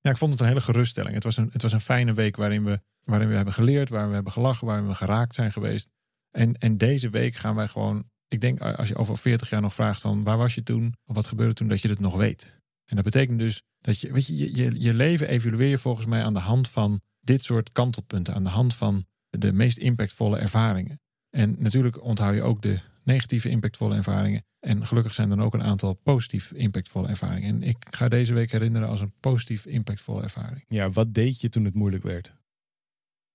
ja, 0.00 0.10
ik 0.10 0.16
vond 0.16 0.30
het 0.32 0.40
een 0.40 0.46
hele 0.46 0.60
geruststelling. 0.60 1.14
Het 1.14 1.24
was 1.24 1.36
een, 1.36 1.48
het 1.52 1.62
was 1.62 1.72
een 1.72 1.80
fijne 1.80 2.12
week 2.12 2.36
waarin 2.36 2.64
we, 2.64 2.80
waarin 3.04 3.28
we 3.28 3.34
hebben 3.34 3.54
geleerd. 3.54 3.88
Waar 3.88 4.08
we 4.08 4.14
hebben 4.14 4.32
gelachen. 4.32 4.66
Waarin 4.66 4.86
we 4.86 4.94
geraakt 4.94 5.34
zijn 5.34 5.52
geweest. 5.52 5.88
En, 6.30 6.54
en 6.58 6.76
deze 6.76 7.10
week 7.10 7.34
gaan 7.34 7.54
wij 7.54 7.68
gewoon... 7.68 8.04
Ik 8.28 8.40
denk 8.40 8.60
als 8.60 8.88
je 8.88 8.96
over 8.96 9.18
40 9.18 9.50
jaar 9.50 9.60
nog 9.60 9.74
vraagt 9.74 10.02
dan 10.02 10.22
waar 10.22 10.36
was 10.36 10.54
je 10.54 10.62
toen? 10.62 10.94
Of 11.06 11.14
wat 11.14 11.26
gebeurde 11.26 11.54
toen? 11.54 11.68
Dat 11.68 11.80
je 11.82 11.88
het 11.88 12.00
nog 12.00 12.16
weet. 12.16 12.58
En 12.84 12.96
dat 12.96 13.04
betekent 13.04 13.38
dus 13.38 13.62
dat 13.78 14.00
je, 14.00 14.12
weet 14.12 14.26
je, 14.26 14.36
je, 14.36 14.54
je, 14.54 14.80
je 14.80 14.94
leven 14.94 15.28
evalueer 15.28 15.68
je 15.68 15.78
volgens 15.78 16.06
mij 16.06 16.22
aan 16.24 16.34
de 16.34 16.40
hand 16.40 16.68
van 16.68 17.00
dit 17.20 17.42
soort 17.42 17.72
kantelpunten. 17.72 18.34
Aan 18.34 18.42
de 18.44 18.48
hand 18.50 18.74
van 18.74 19.04
de 19.30 19.52
meest 19.52 19.78
impactvolle 19.78 20.38
ervaringen. 20.38 21.00
En 21.30 21.56
natuurlijk 21.58 22.02
onthoud 22.02 22.34
je 22.34 22.42
ook 22.42 22.62
de 22.62 22.80
negatieve 23.04 23.48
impactvolle 23.48 23.96
ervaringen. 23.96 24.44
En 24.60 24.86
gelukkig 24.86 25.14
zijn 25.14 25.30
er 25.30 25.36
dan 25.36 25.46
ook 25.46 25.54
een 25.54 25.62
aantal 25.62 25.94
positief 25.94 26.52
impactvolle 26.52 27.08
ervaringen. 27.08 27.48
En 27.48 27.62
ik 27.62 27.76
ga 27.90 28.08
deze 28.08 28.34
week 28.34 28.52
herinneren 28.52 28.88
als 28.88 29.00
een 29.00 29.12
positief 29.20 29.66
impactvolle 29.66 30.22
ervaring. 30.22 30.64
Ja, 30.68 30.90
wat 30.90 31.14
deed 31.14 31.40
je 31.40 31.48
toen 31.48 31.64
het 31.64 31.74
moeilijk 31.74 32.02
werd? 32.02 32.34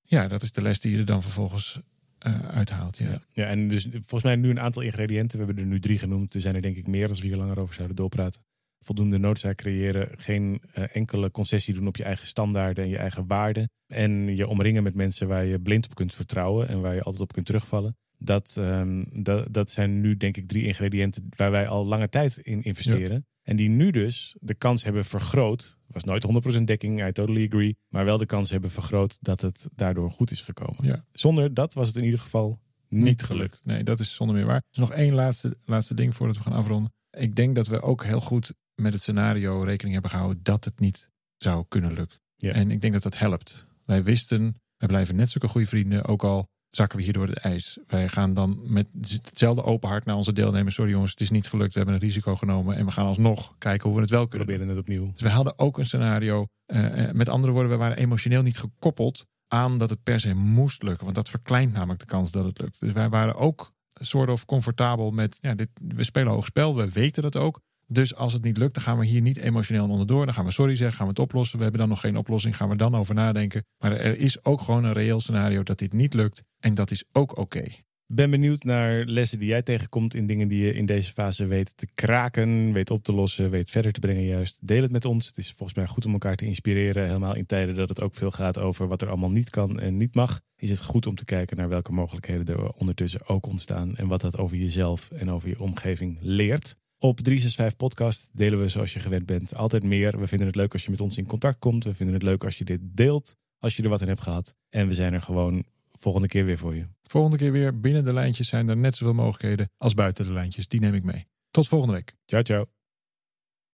Ja, 0.02 0.28
dat 0.28 0.42
is 0.42 0.52
de 0.52 0.62
les 0.62 0.80
die 0.80 0.92
je 0.92 0.98
er 0.98 1.06
dan 1.06 1.22
vervolgens 1.22 1.82
eh, 2.20 2.48
uithaalt. 2.48 2.98
Ja. 2.98 3.22
ja, 3.32 3.46
en 3.46 3.68
dus 3.68 3.88
volgens 3.92 4.24
mij 4.24 4.36
nu 4.36 4.50
een 4.50 4.60
aantal 4.60 4.82
ingrediënten. 4.82 5.40
We 5.40 5.46
hebben 5.46 5.64
er 5.64 5.70
nu 5.70 5.80
drie 5.80 5.98
genoemd. 5.98 6.34
Er 6.34 6.42
zijn 6.42 6.56
er 6.56 6.62
denk 6.62 6.76
ik 6.76 6.88
meer 6.88 7.10
als 7.10 7.20
we 7.20 7.28
hier 7.28 7.38
langer 7.38 7.60
over 7.60 7.76
zouden 7.76 7.96
doorpraten. 7.96 8.42
Voldoende 8.86 9.18
noodzaak 9.18 9.58
creëren. 9.58 10.10
Geen 10.18 10.62
eh, 10.74 10.96
enkele 10.96 11.32
concessie 11.32 11.74
doen 11.74 11.88
op 11.88 11.98
je 11.98 12.04
eigen 12.04 12.28
standaarden 12.28 12.84
en 12.84 12.90
je 12.90 12.98
eigen 12.98 13.28
waarden. 13.28 13.70
En 13.88 14.36
je 14.36 14.48
omringen 14.48 14.84
met 14.84 14.96
mensen 14.96 15.28
waar 15.28 15.46
je 15.46 15.60
blind 15.60 15.86
op 15.86 15.96
kunt 15.96 16.16
vertrouwen 16.16 16.68
en 16.68 16.82
waar 16.82 16.94
je 16.94 17.02
altijd 17.02 17.22
op 17.22 17.34
kunt 17.34 17.46
terugvallen. 17.46 17.98
Dat, 18.18 18.56
ehm, 18.60 19.04
dat, 19.24 19.54
dat 19.54 19.72
zijn 19.72 20.02
nu 20.02 20.18
denk 20.18 20.38
ik 20.38 20.48
drie 20.48 20.64
ingrediënten 20.64 21.28
waar 21.30 21.52
wij 21.52 21.68
al 21.68 21.86
lange 21.86 22.10
tijd 22.10 22.38
in 22.38 22.64
investeren. 22.64 23.26
En 23.42 23.56
die 23.56 23.70
nu 23.70 23.92
dus 23.92 24.36
de 24.40 24.54
kans 24.54 24.84
hebben 24.84 25.06
vergroot. 25.06 25.78
Was 25.88 26.04
nooit 26.04 26.24
100% 26.60 26.64
dekking, 26.64 27.08
I 27.08 27.12
totally 27.12 27.46
agree. 27.46 27.78
Maar 27.88 28.06
wel 28.06 28.18
de 28.18 28.26
kans 28.26 28.50
hebben 28.50 28.72
vergroot 28.72 29.18
dat 29.22 29.42
het 29.42 29.70
daardoor 29.76 30.12
goed 30.12 30.32
is 30.32 30.42
gekomen. 30.42 30.86
Ja. 30.86 31.06
Zonder 31.12 31.54
dat 31.54 31.74
was 31.74 31.88
het 31.88 31.98
in 31.98 32.04
ieder 32.04 32.20
geval 32.20 32.60
niet 32.90 33.24
gelukt. 33.24 33.62
Nee, 33.64 33.84
dat 33.84 34.00
is 34.00 34.16
zonder 34.16 34.36
meer 34.36 34.46
waar. 34.46 34.64
Is 34.72 34.78
nog 34.78 34.92
één 34.92 35.14
laatste, 35.14 35.58
laatste 35.66 35.94
ding 35.94 36.16
voordat 36.16 36.38
we 36.38 36.44
gaan 36.44 36.54
afronden. 36.54 36.94
Ik 37.10 37.36
denk 37.36 37.56
dat 37.56 37.68
we 37.68 37.82
ook 37.82 38.04
heel 38.04 38.22
goed 38.22 38.54
met 38.76 38.94
het 38.94 39.02
scenario 39.02 39.62
rekening 39.62 39.94
hebben 39.94 40.12
gehouden 40.12 40.44
dat 40.44 40.66
het 40.66 40.80
niet 40.80 41.12
zou 41.38 41.66
kunnen 41.68 41.94
lukken. 41.94 42.20
Ja. 42.36 42.52
En 42.52 42.72
ik 42.72 42.82
denk 42.82 42.94
dat 42.94 43.04
dat 43.04 43.18
helpt. 43.18 43.68
Wij 43.86 44.04
wisten, 44.04 44.56
wij 44.78 44.88
blijven 44.88 45.16
net 45.16 45.30
zulke 45.30 45.48
goede 45.48 45.68
vrienden, 45.68 46.06
ook 46.06 46.24
al 46.24 46.50
zakken 46.76 46.98
we 46.98 47.04
hier 47.04 47.14
door 47.14 47.28
het 47.28 47.38
ijs. 47.38 47.78
Wij 47.88 48.08
gaan 48.08 48.34
dan 48.34 48.60
met 48.64 48.88
hetzelfde 49.24 49.64
open 49.64 49.90
hart 49.90 50.06
naar 50.06 50.16
onze 50.16 50.34
deelnemers. 50.34 50.76
Sorry 50.76 50.92
jongens, 50.92 51.12
het 51.12 51.22
is 51.22 51.30
niet 51.30 51.48
gelukt. 51.48 51.72
We 51.72 51.78
hebben 51.78 51.96
een 51.96 52.02
risico 52.02 52.36
genomen. 52.36 52.76
En 52.76 52.86
we 52.86 52.92
gaan 52.92 53.06
alsnog 53.06 53.56
kijken 53.58 53.88
hoe 53.88 53.96
we 53.96 54.02
het 54.02 54.12
wel 54.12 54.28
kunnen 54.28 54.48
Proberen 54.48 54.70
het 54.70 54.78
opnieuw. 54.78 55.12
Dus 55.12 55.22
we 55.22 55.30
hadden 55.30 55.60
ook 55.60 55.78
een 55.78 55.86
scenario. 55.86 56.46
eh, 56.66 57.04
eh, 57.04 57.14
met 57.14 57.30
andere 57.30 57.54
woorden, 57.54 57.72
we 57.72 57.78
waren 57.78 57.98
emotioneel 57.98 58.42
niet 58.42 58.58
gekoppeld 58.58 59.26
aan 59.48 59.78
dat 59.78 59.90
het 59.90 60.04
per 60.04 60.20
se 60.20 60.34
moest 60.34 60.84
lukken. 60.84 61.04
Want 61.04 61.16
dat 61.16 61.30
verkleint 61.30 61.74
namelijk 61.74 62.00
de 62.00 62.06
kans 62.06 62.32
dat 62.32 62.46
het 62.46 62.62
lukt. 62.62 62.80
Dus 62.80 62.92
wij 62.92 63.10
waren 63.10 63.36
ook 63.36 63.74
soort 64.02 64.30
of 64.30 64.46
comfortabel 64.46 65.12
met, 65.12 65.38
ja, 65.42 65.54
dit, 65.54 65.70
we 65.74 66.04
spelen 66.04 66.32
hoog 66.32 66.46
spel. 66.46 66.76
We 66.76 66.92
weten 66.92 67.24
dat 67.24 67.38
ook. 67.38 67.62
Dus 67.88 68.16
als 68.16 68.34
het 68.34 68.44
niet 68.44 68.58
lukt, 68.58 68.74
dan 68.74 68.84
gaan 68.84 68.98
we 68.98 69.06
hier 69.06 69.22
niet 69.22 69.38
emotioneel 69.38 69.90
onderdoor. 69.90 70.26
Dan 70.26 70.34
gaan 70.34 70.46
we 70.46 70.52
sorry 70.52 70.76
zeggen, 70.76 70.98
gaan 70.98 71.06
we 71.06 71.12
het 71.12 71.22
oplossen. 71.22 71.58
We 71.58 71.64
hebben 71.64 71.82
dan 71.82 71.90
nog 71.90 72.00
geen 72.00 72.18
oplossing, 72.18 72.58
gaan 72.58 72.70
we 72.70 72.76
dan 72.76 72.96
over 72.96 73.16
nadenken. 73.16 73.66
Maar 73.78 73.92
er 73.92 74.18
is 74.18 74.46
ook 74.46 74.62
gewoon 74.62 74.84
een 74.84 74.94
reëel 74.94 75.20
scenario 75.20 75.64
dat 75.64 75.78
dit 75.78 75.94
niet 75.94 76.14
lukt. 76.14 76.44
En 76.60 76.74
dat 76.74 76.92
is 76.92 77.04
ook 77.12 77.38
oké. 77.38 77.64
Ben 78.08 78.30
benieuwd 78.30 78.64
naar 78.64 79.06
lessen 79.06 79.40
die 79.40 79.48
jij 79.48 79.62
tegenkomt 79.62 80.16
in 80.16 80.28
dingen 80.28 80.48
die 80.48 80.66
je 80.66 80.74
in 80.74 80.86
deze 80.86 81.12
fase 81.12 81.46
weet 81.46 81.78
te 81.78 81.88
kraken, 81.94 82.74
weet 82.74 82.90
op 82.90 83.04
te 83.04 83.14
lossen, 83.14 83.50
weet 83.50 83.70
verder 83.70 83.92
te 83.92 84.00
brengen 84.00 84.24
juist. 84.24 84.68
Deel 84.68 84.82
het 84.82 84.92
met 84.92 85.06
ons. 85.06 85.28
Het 85.28 85.38
is 85.38 85.52
volgens 85.52 85.78
mij 85.78 85.88
goed 85.88 86.06
om 86.06 86.12
elkaar 86.12 86.36
te 86.36 86.46
inspireren. 86.46 87.06
Helemaal 87.06 87.36
in 87.36 87.46
tijden 87.46 87.76
dat 87.76 87.90
het 87.90 88.02
ook 88.02 88.14
veel 88.14 88.32
gaat 88.32 88.60
over 88.60 88.88
wat 88.88 89.02
er 89.02 89.08
allemaal 89.08 89.32
niet 89.32 89.50
kan 89.50 89.80
en 89.80 89.98
niet 89.98 90.16
mag. 90.16 90.42
Is 90.56 90.70
het 90.70 90.82
goed 90.82 91.08
om 91.08 91.16
te 91.16 91.26
kijken 91.26 91.58
naar 91.58 91.70
welke 91.70 91.92
mogelijkheden 91.92 92.56
er 92.56 92.72
ondertussen 92.72 93.28
ook 93.28 93.48
ontstaan. 93.48 93.96
En 93.96 94.08
wat 94.08 94.22
dat 94.22 94.38
over 94.38 94.58
jezelf 94.58 95.12
en 95.12 95.30
over 95.30 95.50
je 95.50 95.60
omgeving 95.60 96.18
leert. 96.22 96.76
Op 97.06 97.20
365 97.20 97.78
Podcast 97.78 98.30
delen 98.32 98.60
we 98.60 98.68
zoals 98.68 98.94
je 98.94 99.00
gewend 99.00 99.26
bent 99.26 99.56
altijd 99.56 99.84
meer. 99.84 100.20
We 100.20 100.28
vinden 100.28 100.48
het 100.48 100.56
leuk 100.56 100.74
als 100.74 100.86
je 100.86 100.92
met 100.92 101.02
ons 101.02 101.18
in 101.18 101.26
contact 101.26 101.60
komt. 101.60 101.84
We 101.84 101.94
vinden 101.94 102.16
het 102.16 102.24
leuk 102.24 102.44
als 102.44 102.58
je 102.58 102.64
dit 102.64 102.80
deelt. 102.84 103.36
Als 103.60 103.76
je 103.76 103.84
er 103.84 103.90
wat 103.90 104.02
in 104.02 104.08
hebt 104.08 104.22
gehad. 104.22 104.56
En 104.70 104.88
we 104.88 104.94
zijn 104.94 105.14
er 105.14 105.22
gewoon 105.22 105.64
volgende 105.90 106.28
keer 106.28 106.46
weer 106.46 106.58
voor 106.58 106.76
je. 106.76 106.88
Volgende 107.04 107.38
keer 107.38 107.52
weer 107.52 107.80
binnen 107.80 108.06
de 108.06 108.14
lijntjes 108.14 108.48
zijn 108.48 108.70
er 108.70 108.78
net 108.78 108.96
zoveel 108.96 109.14
mogelijkheden 109.14 109.70
als 109.78 109.94
buiten 109.94 110.26
de 110.26 110.32
lijntjes. 110.32 110.68
Die 110.68 110.80
neem 110.80 110.94
ik 110.94 111.04
mee. 111.04 111.28
Tot 111.52 111.68
volgende 111.68 111.94
week. 111.94 112.16
Ciao, 112.26 112.44
ciao. 112.44 112.85